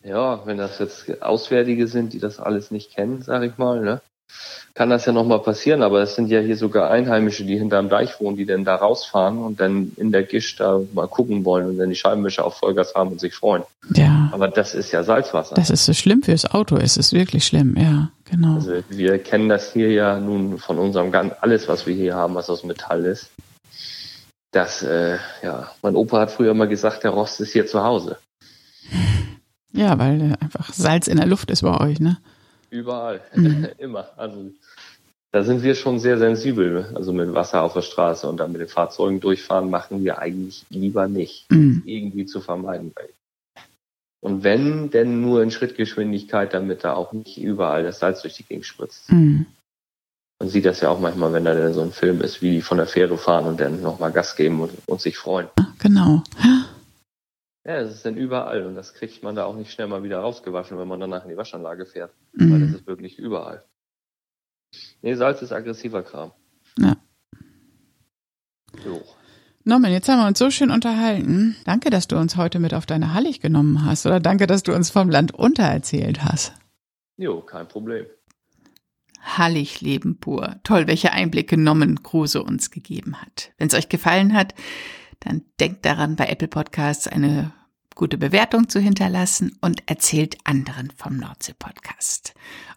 Ja, 0.03 0.45
wenn 0.45 0.58
das 0.58 0.77
jetzt 0.79 1.21
Auswärtige 1.21 1.88
sind, 1.88 2.13
die 2.13 2.19
das 2.19 2.39
alles 2.39 2.69
nicht 2.69 2.93
kennen, 2.93 3.21
sag 3.21 3.43
ich 3.43 3.58
mal, 3.58 3.82
ne? 3.82 4.01
Kann 4.80 4.89
das 4.89 5.06
ja 5.06 5.12
nochmal 5.12 5.39
passieren, 5.39 5.84
aber 5.84 6.02
es 6.02 6.15
sind 6.15 6.30
ja 6.30 6.39
hier 6.39 6.56
sogar 6.56 6.89
Einheimische, 6.89 7.44
die 7.44 7.58
hinterm 7.58 7.89
Deich 7.89 8.20
wohnen, 8.22 8.38
die 8.38 8.46
dann 8.46 8.63
da 8.63 8.76
rausfahren 8.76 9.39
und 9.39 9.60
dann 9.60 9.92
in 9.98 10.12
der 10.12 10.24
Gischt 10.24 10.60
da 10.60 10.80
mal 10.94 11.08
gucken 11.08 11.44
wollen 11.44 11.68
und 11.68 11.78
dann 11.78 11.89
die 11.89 11.96
Scheibenwischer 11.96 12.46
auf 12.46 12.60
Vollgas 12.60 12.96
haben 12.96 13.12
und 13.12 13.20
sich 13.20 13.34
freuen. 13.34 13.63
Ja. 13.94 14.30
Aber 14.32 14.48
das 14.48 14.76
ist 14.76 14.92
ja 14.92 15.04
Salzwasser. 15.04 15.56
Das 15.56 15.70
ist 15.70 15.86
so 15.86 15.94
schlimm 15.94 16.24
fürs 16.24 16.46
Auto, 16.46 16.78
es 16.78 16.96
ist 16.96 17.12
wirklich 17.12 17.46
schlimm, 17.46 17.76
ja, 17.78 18.10
genau. 18.24 18.56
Also 18.56 18.82
wir 18.89 19.20
kennen 19.20 19.50
das 19.50 19.74
hier 19.74 19.92
ja 19.92 20.20
nun 20.20 20.58
von 20.60 20.78
unserem 20.78 21.12
ganz, 21.12 21.34
alles, 21.42 21.68
was 21.68 21.86
wir 21.86 21.96
hier 21.96 22.15
haben, 22.15 22.36
was 22.36 22.50
aus 22.50 22.63
Metall 22.63 23.04
ist. 23.06 23.32
Das, 24.52 24.82
äh, 24.82 25.18
ja, 25.44 25.70
mein 25.82 25.96
Opa 25.96 26.22
hat 26.22 26.32
früher 26.32 26.54
mal 26.54 26.68
gesagt, 26.68 27.04
der 27.04 27.12
Rost 27.12 27.42
ist 27.42 27.52
hier 27.52 27.68
zu 27.68 27.84
Hause. 27.84 28.18
Ja, 29.72 30.00
weil 30.00 30.36
einfach 30.39 30.74
Salz 30.74 31.08
in 31.08 31.18
der 31.18 31.28
Luft 31.28 31.52
ist 31.52 31.62
bei 31.62 31.80
euch, 31.80 32.00
ne? 32.00 32.18
Überall, 32.69 33.21
mhm. 33.36 33.67
immer. 33.77 34.10
Also 34.17 34.51
da 35.32 35.43
sind 35.43 35.62
wir 35.62 35.75
schon 35.75 35.99
sehr 35.99 36.17
sensibel, 36.17 36.91
also 36.95 37.13
mit 37.13 37.34
Wasser 37.34 37.62
auf 37.62 37.73
der 37.73 37.84
Straße 37.84 38.27
und 38.27 38.38
dann 38.38 38.51
mit 38.51 38.62
den 38.62 38.67
Fahrzeugen 38.67 39.19
durchfahren 39.19 39.69
machen 39.69 40.03
wir 40.03 40.19
eigentlich 40.19 40.65
lieber 40.69 41.08
nicht, 41.08 41.51
mhm. 41.51 41.84
irgendwie 41.86 42.25
zu 42.25 42.41
vermeiden. 42.41 42.93
Und 44.21 44.43
wenn, 44.43 44.89
denn 44.89 45.21
nur 45.21 45.43
in 45.43 45.51
Schrittgeschwindigkeit, 45.51 46.53
damit 46.53 46.84
da 46.84 46.93
auch 46.93 47.13
nicht 47.13 47.38
überall 47.38 47.84
das 47.84 47.99
Salz 47.99 48.21
durch 48.21 48.36
die 48.36 48.43
Gegend 48.43 48.65
spritzt. 48.65 49.12
Mhm. 49.12 49.45
Man 50.39 50.49
sieht 50.49 50.65
das 50.65 50.82
ja 50.82 50.89
auch 50.89 50.99
manchmal, 50.99 51.34
wenn 51.34 51.45
da 51.45 51.53
denn 51.53 51.73
so 51.73 51.82
ein 51.82 51.91
Film 51.91 52.21
ist, 52.21 52.41
wie 52.41 52.51
die 52.51 52.62
von 52.62 52.77
der 52.77 52.88
Fähre 52.88 53.17
fahren 53.17 53.45
und 53.45 53.60
dann 53.60 53.82
nochmal 53.82 54.12
Gas 54.12 54.36
geben 54.36 54.62
und, 54.62 54.71
und 54.88 55.01
sich 55.01 55.17
freuen. 55.17 55.47
Genau. 55.79 56.23
Ja, 57.69 57.82
es 57.82 57.93
ist 57.93 58.03
dann 58.03 58.17
überall 58.17 58.65
und 58.65 58.73
das 58.73 58.95
kriegt 58.95 59.21
man 59.21 59.36
da 59.36 59.45
auch 59.45 59.55
nicht 59.55 59.71
schnell 59.71 59.86
mal 59.86 60.01
wieder 60.01 60.17
rausgewaschen, 60.17 60.79
wenn 60.79 60.88
man 60.88 60.99
danach 60.99 61.23
in 61.23 61.29
die 61.29 61.38
Waschanlage 61.38 61.86
fährt. 61.86 62.12
Mhm. 62.34 62.51
Weil 62.51 62.60
das 62.62 62.71
ist 62.71 62.88
wirklich 62.88 63.19
überall. 63.19 63.63
Nee, 65.03 65.13
Salz 65.13 65.43
ist 65.43 65.51
aggressiver 65.51 66.01
Kram. 66.01 66.32
Ja. 66.79 66.97
Jo. 68.84 69.03
Norman, 69.65 69.91
jetzt 69.91 70.10
haben 70.10 70.17
wir 70.17 70.25
uns 70.25 70.39
so 70.39 70.49
schön 70.49 70.71
unterhalten. 70.71 71.58
Danke, 71.63 71.91
dass 71.91 72.08
du 72.08 72.17
uns 72.17 72.38
heute 72.38 72.58
mit 72.58 72.73
auf 72.73 72.88
deine 72.88 73.13
Hallig 73.13 73.39
genommen 73.39 73.86
hast 73.86 74.08
oder 74.08 74.19
danke, 74.19 74.47
dass 74.47 74.63
du 74.63 74.73
uns 74.73 74.89
vom 74.89 75.08
Land 75.08 75.36
unter 75.36 75.62
erzählt 75.62 76.23
hast. 76.23 76.53
Jo, 77.17 77.41
kein 77.41 77.67
Problem. 77.67 78.08
Hallig 79.21 79.79
Leben 79.82 80.19
pur. 80.19 80.55
Toll, 80.63 80.88
welche 80.88 81.12
Einblicke 81.12 81.55
Nommen 81.55 82.01
Kruse 82.01 82.41
uns 82.41 82.71
gegeben 82.71 83.21
hat. 83.21 83.51
Wenn 83.60 83.67
es 83.67 83.75
euch 83.75 83.89
gefallen 83.89 84.34
hat, 84.34 84.55
dann 85.19 85.43
denkt 85.60 85.86
daran, 85.86 86.15
bei 86.15 86.25
Apple 86.25 86.47
Podcasts 86.47 87.08
eine 87.08 87.53
gute 88.00 88.18
Bewertung 88.18 88.70
zu 88.70 88.80
hinterlassen 88.80 89.58
und 89.60 89.84
erzählt 89.90 90.38
anderen 90.46 90.90
vom 90.96 91.18
Nordsee-Podcast. 91.18 92.34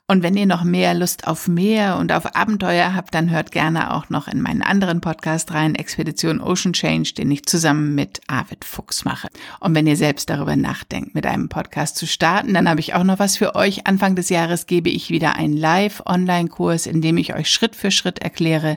Und 0.09 0.25
wenn 0.25 0.37
ihr 0.37 0.47
noch 0.47 0.65
mehr 0.65 0.95
Lust 0.95 1.29
auf 1.29 1.47
Meer 1.47 1.97
und 1.99 2.11
auf 2.11 2.35
Abenteuer 2.35 2.93
habt, 2.97 3.15
dann 3.15 3.31
hört 3.31 3.53
gerne 3.53 3.95
auch 3.95 4.11
noch 4.11 4.27
in 4.27 4.43
meinen 4.43 4.63
anderen 4.63 5.01
Podcast 5.01 5.55
rein, 5.55 5.77
Expedition 5.77 6.41
Ocean 6.41 6.73
Change, 6.73 7.13
den 7.17 7.31
ich 7.31 7.47
zusammen 7.47 7.95
mit 7.95 8.21
Arvid 8.27 8.65
Fuchs 8.65 9.05
mache. 9.05 9.29
Und 9.61 9.77
wenn 9.77 9.87
ihr 9.87 9.97
selbst 9.97 10.29
darüber 10.29 10.57
nachdenkt, 10.57 11.15
mit 11.15 11.25
einem 11.25 11.49
Podcast 11.49 11.99
zu 11.99 12.09
starten, 12.09 12.53
dann 12.53 12.69
habe 12.69 12.81
ich 12.81 12.95
auch 12.95 13.05
noch 13.05 13.21
was 13.21 13.37
für 13.37 13.55
euch. 13.55 13.87
Anfang 13.87 14.17
des 14.17 14.29
Jahres 14.29 14.67
gebe 14.67 14.91
ich 14.91 15.11
wieder 15.11 15.37
einen 15.37 15.57
Live-Online-Kurs, 15.57 16.87
in 16.87 17.01
dem 17.01 17.17
ich 17.17 17.33
euch 17.33 17.49
Schritt 17.49 17.77
für 17.77 17.93
Schritt 17.93 18.19
erkläre, 18.19 18.77